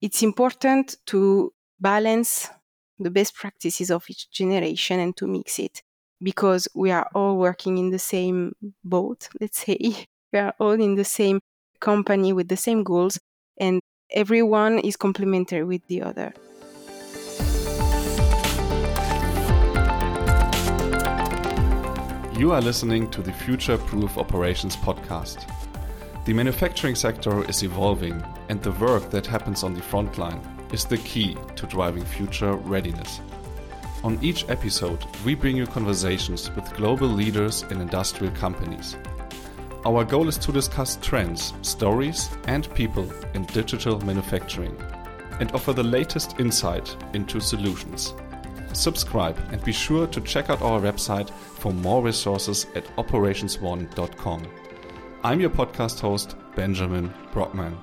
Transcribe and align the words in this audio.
it's 0.00 0.22
important 0.22 0.96
to 1.06 1.52
balance 1.78 2.48
the 2.98 3.10
best 3.10 3.34
practices 3.34 3.90
of 3.90 4.04
each 4.08 4.30
generation 4.30 4.98
and 5.00 5.16
to 5.16 5.26
mix 5.26 5.58
it 5.58 5.82
because 6.22 6.68
we 6.74 6.90
are 6.90 7.08
all 7.14 7.36
working 7.36 7.78
in 7.78 7.90
the 7.90 7.98
same 7.98 8.54
boat, 8.84 9.28
let's 9.40 9.64
say. 9.64 9.78
We 10.32 10.38
are 10.38 10.54
all 10.60 10.80
in 10.80 10.94
the 10.94 11.04
same 11.04 11.40
company 11.80 12.32
with 12.32 12.46
the 12.46 12.56
same 12.56 12.84
goals, 12.84 13.18
and 13.58 13.80
everyone 14.12 14.78
is 14.78 14.96
complementary 14.96 15.64
with 15.64 15.84
the 15.88 16.02
other. 16.02 16.32
You 22.38 22.52
are 22.52 22.60
listening 22.60 23.10
to 23.10 23.22
the 23.22 23.32
Future 23.32 23.76
Proof 23.76 24.18
Operations 24.18 24.76
podcast. 24.76 25.69
The 26.24 26.32
manufacturing 26.34 26.94
sector 26.94 27.48
is 27.48 27.62
evolving, 27.62 28.22
and 28.48 28.62
the 28.62 28.72
work 28.72 29.10
that 29.10 29.26
happens 29.26 29.62
on 29.64 29.74
the 29.74 29.82
front 29.82 30.18
line 30.18 30.40
is 30.72 30.84
the 30.84 30.98
key 30.98 31.36
to 31.56 31.66
driving 31.66 32.04
future 32.04 32.54
readiness. 32.54 33.20
On 34.04 34.18
each 34.22 34.48
episode, 34.48 35.04
we 35.24 35.34
bring 35.34 35.56
you 35.56 35.66
conversations 35.66 36.50
with 36.54 36.72
global 36.74 37.08
leaders 37.08 37.62
in 37.70 37.80
industrial 37.80 38.32
companies. 38.34 38.96
Our 39.84 40.04
goal 40.04 40.28
is 40.28 40.38
to 40.38 40.52
discuss 40.52 40.98
trends, 41.00 41.54
stories, 41.62 42.28
and 42.46 42.72
people 42.74 43.10
in 43.34 43.44
digital 43.46 43.98
manufacturing 44.00 44.76
and 45.40 45.50
offer 45.52 45.72
the 45.72 45.82
latest 45.82 46.38
insight 46.38 46.94
into 47.14 47.40
solutions 47.40 48.14
subscribe, 48.72 49.38
and 49.52 49.62
be 49.64 49.72
sure 49.72 50.06
to 50.06 50.20
check 50.20 50.50
out 50.50 50.62
our 50.62 50.80
website 50.80 51.30
for 51.30 51.72
more 51.72 52.02
resources 52.02 52.66
at 52.74 52.84
operationsone.com. 52.96 54.46
I'm 55.22 55.38
your 55.38 55.50
podcast 55.50 56.00
host, 56.00 56.34
Benjamin 56.56 57.12
Brockmann. 57.34 57.76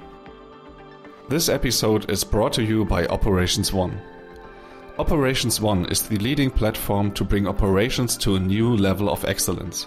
This 1.30 1.50
episode 1.50 2.10
is 2.10 2.24
brought 2.24 2.52
to 2.54 2.64
you 2.64 2.84
by 2.84 3.06
Operations 3.06 3.72
One. 3.72 4.02
Operations 4.98 5.62
One 5.62 5.86
is 5.86 6.02
the 6.02 6.18
leading 6.18 6.50
platform 6.50 7.12
to 7.12 7.24
bring 7.24 7.48
operations 7.48 8.18
to 8.18 8.38
a 8.38 8.40
new 8.40 8.76
level 8.76 9.08
of 9.08 9.24
excellence. 9.24 9.86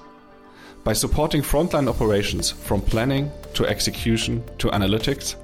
By 0.85 0.93
supporting 0.93 1.43
frontline 1.43 1.89
operations 1.89 2.53
from 2.53 2.83
planning 2.83 3.33
to 3.55 3.67
execution 3.67 4.45
to 4.59 4.69
analytics, 4.69 5.35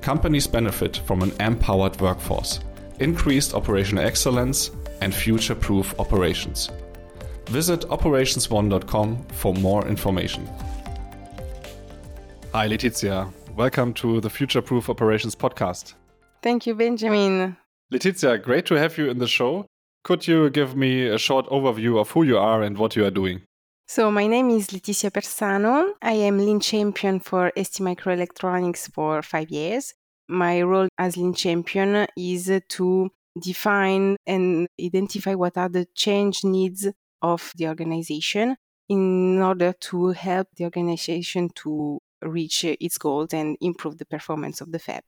companies 0.00 0.48
benefit 0.48 0.96
from 0.96 1.22
an 1.22 1.32
empowered 1.38 2.00
workforce, 2.00 2.58
increased 2.98 3.54
operational 3.54 4.04
excellence, 4.04 4.72
and 5.00 5.14
future 5.14 5.54
proof 5.54 5.94
operations. 6.00 6.70
Visit 7.46 7.82
operationsone.com 7.82 9.24
for 9.28 9.54
more 9.54 9.86
information. 9.86 10.50
Hi, 12.54 12.66
Laetitia. 12.66 13.32
Welcome 13.56 13.94
to 13.94 14.20
the 14.20 14.28
Future 14.28 14.60
Proof 14.60 14.90
Operations 14.90 15.34
podcast. 15.34 15.94
Thank 16.42 16.66
you, 16.66 16.74
Benjamin. 16.74 17.56
Laetitia, 17.90 18.36
great 18.38 18.66
to 18.66 18.74
have 18.74 18.98
you 18.98 19.08
in 19.08 19.16
the 19.16 19.26
show. 19.26 19.64
Could 20.04 20.28
you 20.28 20.50
give 20.50 20.76
me 20.76 21.06
a 21.06 21.16
short 21.16 21.46
overview 21.46 21.98
of 21.98 22.10
who 22.10 22.24
you 22.24 22.36
are 22.36 22.62
and 22.62 22.76
what 22.76 22.94
you 22.94 23.06
are 23.06 23.10
doing? 23.10 23.40
So, 23.88 24.10
my 24.10 24.26
name 24.26 24.50
is 24.50 24.70
Laetitia 24.70 25.10
Persano. 25.12 25.92
I 26.02 26.12
am 26.12 26.36
Lean 26.36 26.60
Champion 26.60 27.20
for 27.20 27.52
STMicroelectronics 27.56 28.92
for 28.92 29.22
five 29.22 29.48
years. 29.48 29.94
My 30.28 30.60
role 30.60 30.88
as 30.98 31.16
Lean 31.16 31.32
Champion 31.32 32.06
is 32.18 32.52
to 32.68 33.10
define 33.40 34.16
and 34.26 34.68
identify 34.78 35.34
what 35.34 35.56
are 35.56 35.70
the 35.70 35.86
change 35.94 36.44
needs 36.44 36.86
of 37.22 37.50
the 37.56 37.68
organization 37.68 38.56
in 38.90 39.40
order 39.40 39.72
to 39.72 40.08
help 40.08 40.48
the 40.58 40.64
organization 40.64 41.48
to 41.54 41.98
reach 42.22 42.64
uh, 42.64 42.76
its 42.80 42.98
goals 42.98 43.32
and 43.32 43.56
improve 43.60 43.98
the 43.98 44.06
performance 44.06 44.60
of 44.60 44.72
the 44.72 44.78
fab. 44.78 45.04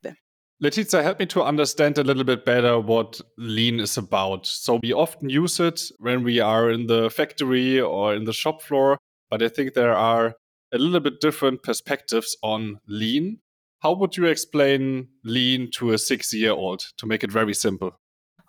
Laetitia, 0.61 1.03
help 1.03 1.19
me 1.19 1.25
to 1.25 1.43
understand 1.43 1.97
a 1.97 2.03
little 2.03 2.23
bit 2.23 2.45
better 2.45 2.79
what 2.79 3.19
lean 3.37 3.79
is 3.79 3.97
about. 3.97 4.45
So, 4.45 4.79
we 4.81 4.93
often 4.93 5.29
use 5.29 5.59
it 5.59 5.81
when 5.99 6.23
we 6.23 6.39
are 6.39 6.69
in 6.69 6.87
the 6.87 7.09
factory 7.09 7.79
or 7.79 8.15
in 8.15 8.23
the 8.23 8.31
shop 8.31 8.61
floor, 8.61 8.97
but 9.29 9.43
I 9.43 9.49
think 9.49 9.73
there 9.73 9.93
are 9.93 10.35
a 10.73 10.77
little 10.77 11.01
bit 11.01 11.19
different 11.19 11.63
perspectives 11.63 12.37
on 12.41 12.79
lean. 12.87 13.39
How 13.79 13.93
would 13.93 14.15
you 14.15 14.25
explain 14.25 15.09
lean 15.23 15.71
to 15.71 15.91
a 15.91 15.97
six 15.97 16.33
year 16.33 16.51
old 16.51 16.85
to 16.97 17.05
make 17.05 17.23
it 17.23 17.31
very 17.31 17.53
simple? 17.53 17.99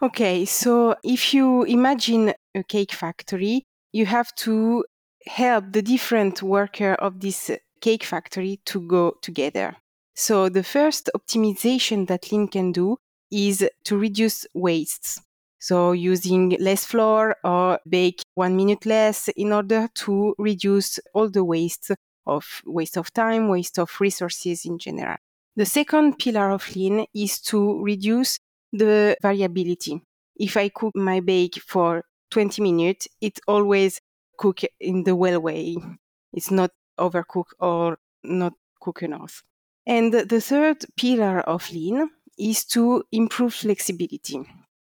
Okay, 0.02 0.44
so 0.44 0.94
if 1.02 1.32
you 1.32 1.62
imagine 1.64 2.34
a 2.54 2.62
cake 2.62 2.92
factory, 2.92 3.64
you 3.92 4.06
have 4.06 4.34
to 4.36 4.84
help 5.26 5.72
the 5.72 5.82
different 5.82 6.42
worker 6.42 6.94
of 6.94 7.20
this 7.20 7.50
cake 7.80 8.04
factory 8.04 8.60
to 8.66 8.80
go 8.80 9.16
together. 9.22 9.76
So 10.14 10.48
the 10.48 10.62
first 10.62 11.10
optimization 11.14 12.06
that 12.08 12.32
Lean 12.32 12.48
can 12.48 12.72
do 12.72 12.96
is 13.30 13.68
to 13.84 13.98
reduce 13.98 14.46
wastes. 14.54 15.20
So 15.58 15.92
using 15.92 16.56
less 16.60 16.84
flour 16.84 17.36
or 17.42 17.80
bake 17.88 18.22
one 18.34 18.56
minute 18.56 18.86
less 18.86 19.28
in 19.28 19.52
order 19.52 19.88
to 19.94 20.34
reduce 20.38 20.98
all 21.12 21.28
the 21.28 21.44
waste 21.44 21.90
of 22.26 22.62
waste 22.64 22.96
of 22.96 23.12
time, 23.12 23.48
waste 23.48 23.78
of 23.78 23.90
resources 24.00 24.64
in 24.64 24.78
general. 24.78 25.16
The 25.56 25.66
second 25.66 26.18
pillar 26.18 26.50
of 26.50 26.74
Lean 26.74 27.06
is 27.14 27.40
to 27.42 27.82
reduce 27.82 28.38
the 28.72 29.16
variability. 29.22 30.02
If 30.36 30.56
I 30.56 30.68
cook 30.68 30.94
my 30.94 31.20
bake 31.20 31.60
for 31.66 32.04
20 32.30 32.60
minutes, 32.62 33.08
it 33.20 33.40
always 33.46 34.00
cook 34.38 34.60
in 34.80 35.04
the 35.04 35.16
well 35.16 35.40
way. 35.40 35.76
It's 36.32 36.50
not 36.50 36.70
overcooked 36.98 37.54
or 37.60 37.98
not 38.22 38.54
cook 38.80 39.02
enough. 39.02 39.42
And 39.86 40.12
the 40.12 40.40
third 40.40 40.84
pillar 40.96 41.40
of 41.40 41.70
lean 41.72 42.10
is 42.38 42.64
to 42.66 43.04
improve 43.12 43.54
flexibility. 43.54 44.40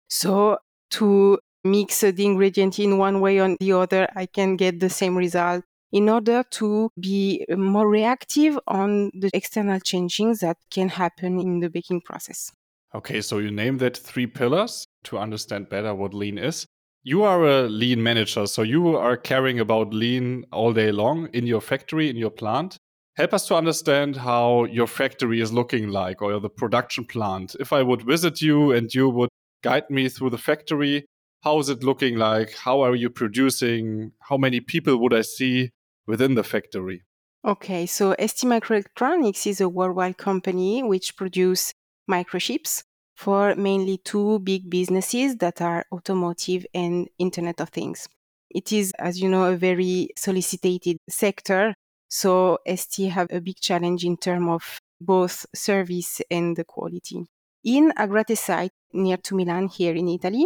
So 0.10 0.58
to 0.92 1.40
mix 1.64 2.02
the 2.02 2.26
ingredient 2.26 2.80
in 2.80 2.98
one 2.98 3.22
way 3.22 3.40
or 3.40 3.56
the 3.60 3.74
other, 3.74 4.08
I 4.16 4.26
can 4.26 4.56
get 4.56 4.80
the 4.80 4.90
same 4.90 5.16
result 5.18 5.64
in 5.92 6.10
order 6.10 6.44
to 6.52 6.90
be 7.00 7.46
more 7.50 7.88
reactive 7.90 8.60
on 8.68 9.12
the 9.14 9.30
external 9.34 9.80
changings 9.80 10.40
that 10.40 10.58
can 10.70 10.90
happen 10.90 11.40
in 11.40 11.60
the 11.60 11.70
baking 11.70 12.02
process. 12.02 12.52
Okay, 12.94 13.22
so 13.22 13.38
you 13.38 13.52
named 13.52 13.80
that 13.82 13.98
three 13.98 14.26
pillars 14.26 14.86
to 15.04 15.18
understand 15.18 15.70
better 15.70 15.94
what 15.94 16.14
lean 16.14 16.38
is. 16.38 16.66
You 17.04 17.24
are 17.24 17.46
a 17.46 17.70
lean 17.70 18.04
manager, 18.04 18.46
so 18.46 18.62
you 18.62 18.98
are 18.98 19.16
caring 19.16 19.60
about 19.60 19.94
lean 19.94 20.46
all 20.52 20.74
day 20.74 20.92
long 20.92 21.30
in 21.34 21.48
your 21.48 21.62
factory, 21.62 22.10
in 22.10 22.18
your 22.18 22.30
plant. 22.30 22.78
Help 23.16 23.34
us 23.34 23.48
to 23.48 23.56
understand 23.56 24.18
how 24.18 24.66
your 24.66 24.88
factory 24.88 25.40
is 25.40 25.54
looking 25.54 25.90
like 25.90 26.22
or 26.22 26.40
the 26.40 26.50
production 26.50 27.06
plant. 27.06 27.56
If 27.60 27.72
I 27.72 27.84
would 27.84 28.02
visit 28.02 28.42
you 28.42 28.72
and 28.72 28.94
you 28.94 29.10
would 29.10 29.30
guide 29.64 29.90
me 29.90 30.10
through 30.10 30.32
the 30.32 30.38
factory, 30.38 31.06
how 31.42 31.60
is 31.60 31.70
it 31.70 31.84
looking 31.84 32.18
like? 32.18 32.54
How 32.54 32.82
are 32.82 32.96
you 32.96 33.10
producing? 33.10 34.12
How 34.20 34.38
many 34.38 34.60
people 34.60 34.98
would 34.98 35.14
I 35.14 35.22
see 35.22 35.72
within 36.06 36.36
the 36.36 36.44
factory? 36.44 37.04
Okay, 37.46 37.86
so 37.86 38.14
STMicroelectronics 38.20 39.48
is 39.48 39.62
a 39.62 39.70
worldwide 39.70 40.18
company 40.18 40.84
which 40.84 41.16
produce 41.16 41.74
microchips 42.12 42.84
for 43.20 43.54
mainly 43.56 43.98
two 43.98 44.40
big 44.40 44.70
businesses 44.70 45.36
that 45.36 45.62
are 45.62 45.84
automotive 45.92 46.66
and 46.74 47.10
Internet 47.18 47.60
of 47.60 47.68
Things. 47.68 48.08
It 48.50 48.72
is, 48.72 48.94
as 48.98 49.22
you 49.22 49.28
know, 49.28 49.52
a 49.52 49.58
very 49.58 50.12
solicited 50.16 50.98
sector. 51.10 51.74
So 52.08 52.60
ST 52.66 53.12
have 53.12 53.28
a 53.30 53.42
big 53.42 53.60
challenge 53.60 54.06
in 54.06 54.16
terms 54.16 54.50
of 54.50 54.80
both 55.02 55.46
service 55.54 56.22
and 56.32 56.56
the 56.56 56.64
quality. 56.64 57.26
In 57.66 57.92
Agrate 57.98 58.38
site 58.38 58.72
near 58.94 59.18
to 59.18 59.36
Milan 59.36 59.68
here 59.68 59.96
in 59.96 60.08
Italy, 60.08 60.46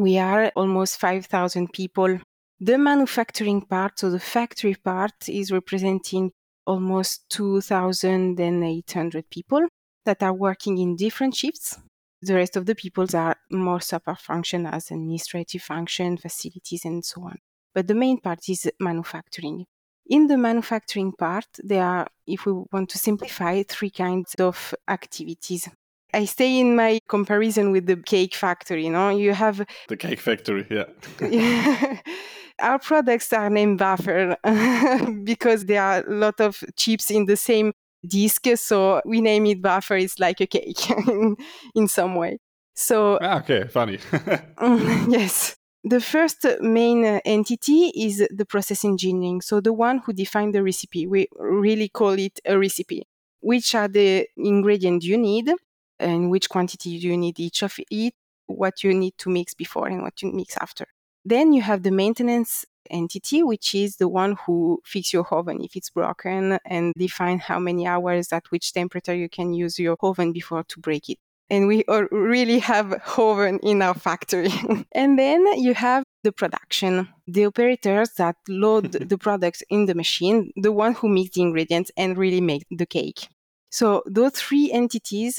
we 0.00 0.18
are 0.18 0.50
almost 0.56 0.98
5,000 0.98 1.72
people. 1.72 2.18
The 2.58 2.76
manufacturing 2.76 3.62
part, 3.62 4.00
so 4.00 4.10
the 4.10 4.18
factory 4.18 4.74
part, 4.74 5.28
is 5.28 5.52
representing 5.52 6.32
almost 6.66 7.30
2,800 7.30 9.30
people 9.30 9.68
that 10.04 10.22
are 10.22 10.32
working 10.32 10.78
in 10.78 10.96
different 10.96 11.34
shifts. 11.34 11.78
The 12.22 12.34
rest 12.34 12.56
of 12.56 12.66
the 12.66 12.74
people 12.74 13.06
are 13.14 13.36
more 13.50 13.80
support 13.80 14.18
function 14.18 14.66
as 14.66 14.90
administrative 14.90 15.62
function, 15.62 16.16
facilities, 16.16 16.84
and 16.84 17.04
so 17.04 17.22
on. 17.22 17.38
But 17.74 17.86
the 17.86 17.94
main 17.94 18.18
part 18.18 18.48
is 18.48 18.70
manufacturing. 18.80 19.66
In 20.06 20.26
the 20.26 20.36
manufacturing 20.36 21.12
part, 21.12 21.46
there 21.58 21.84
are, 21.84 22.06
if 22.26 22.46
we 22.46 22.52
want 22.72 22.90
to 22.90 22.98
simplify, 22.98 23.62
three 23.62 23.90
kinds 23.90 24.34
of 24.38 24.74
activities. 24.88 25.68
I 26.12 26.26
stay 26.26 26.60
in 26.60 26.76
my 26.76 27.00
comparison 27.08 27.72
with 27.72 27.86
the 27.86 27.96
cake 27.96 28.34
factory. 28.34 28.84
You 28.84 28.92
know, 28.92 29.10
you 29.10 29.32
have 29.32 29.66
the 29.88 29.96
cake 29.96 30.20
factory. 30.20 30.66
Yeah. 30.70 30.86
Our 32.60 32.78
products 32.78 33.32
are 33.32 33.50
named 33.50 33.80
wafer 33.80 34.36
because 35.24 35.64
there 35.64 35.82
are 35.82 36.06
a 36.06 36.14
lot 36.14 36.40
of 36.40 36.62
chips 36.76 37.10
in 37.10 37.26
the 37.26 37.36
same 37.36 37.72
disk. 38.06 38.46
So 38.56 39.00
we 39.04 39.20
name 39.20 39.46
it 39.46 39.62
wafer. 39.62 39.96
It's 39.96 40.18
like 40.18 40.40
a 40.40 40.46
cake 40.46 40.90
in, 41.08 41.36
in 41.74 41.88
some 41.88 42.14
way. 42.14 42.38
So 42.74 43.18
ah, 43.20 43.38
okay, 43.38 43.66
funny. 43.68 43.98
yes. 45.08 45.56
The 45.86 46.00
first 46.00 46.46
main 46.60 47.04
entity 47.04 47.92
is 47.94 48.26
the 48.34 48.46
process 48.46 48.84
engineering. 48.84 49.42
So 49.42 49.60
the 49.60 49.72
one 49.72 49.98
who 49.98 50.12
defined 50.14 50.54
the 50.54 50.62
recipe. 50.62 51.06
We 51.06 51.28
really 51.38 51.88
call 51.88 52.18
it 52.18 52.40
a 52.44 52.58
recipe. 52.58 53.06
Which 53.40 53.74
are 53.74 53.88
the 53.88 54.26
ingredients 54.38 55.04
you 55.04 55.18
need? 55.18 55.52
and 55.98 56.30
which 56.30 56.48
quantity 56.48 56.98
do 56.98 57.08
you 57.08 57.16
need 57.16 57.38
each 57.40 57.62
of 57.62 57.74
it, 57.90 58.14
what 58.46 58.84
you 58.84 58.92
need 58.94 59.14
to 59.18 59.30
mix 59.30 59.54
before 59.54 59.88
and 59.88 60.02
what 60.02 60.20
you 60.22 60.32
mix 60.32 60.56
after. 60.60 60.86
Then 61.24 61.52
you 61.52 61.62
have 61.62 61.82
the 61.82 61.90
maintenance 61.90 62.64
entity, 62.90 63.42
which 63.42 63.74
is 63.74 63.96
the 63.96 64.08
one 64.08 64.36
who 64.46 64.80
fix 64.84 65.12
your 65.12 65.26
oven 65.32 65.60
if 65.62 65.76
it's 65.76 65.90
broken 65.90 66.58
and 66.64 66.92
define 66.96 67.38
how 67.38 67.58
many 67.58 67.86
hours 67.86 68.32
at 68.32 68.50
which 68.50 68.72
temperature 68.72 69.14
you 69.14 69.28
can 69.28 69.54
use 69.54 69.78
your 69.78 69.96
oven 70.02 70.32
before 70.32 70.64
to 70.64 70.80
break 70.80 71.08
it. 71.08 71.18
And 71.50 71.66
we 71.66 71.84
really 72.10 72.58
have 72.60 72.92
oven 73.18 73.58
in 73.62 73.82
our 73.82 73.94
factory. 73.94 74.52
and 74.92 75.18
then 75.18 75.46
you 75.60 75.74
have 75.74 76.04
the 76.22 76.32
production, 76.32 77.08
the 77.26 77.46
operators 77.46 78.10
that 78.16 78.36
load 78.48 78.92
the 79.10 79.18
products 79.18 79.62
in 79.68 79.86
the 79.86 79.94
machine, 79.94 80.52
the 80.56 80.72
one 80.72 80.94
who 80.94 81.08
mix 81.08 81.34
the 81.34 81.42
ingredients 81.42 81.90
and 81.96 82.16
really 82.16 82.40
make 82.40 82.64
the 82.70 82.86
cake. 82.86 83.28
So 83.70 84.02
those 84.06 84.32
three 84.32 84.72
entities 84.72 85.38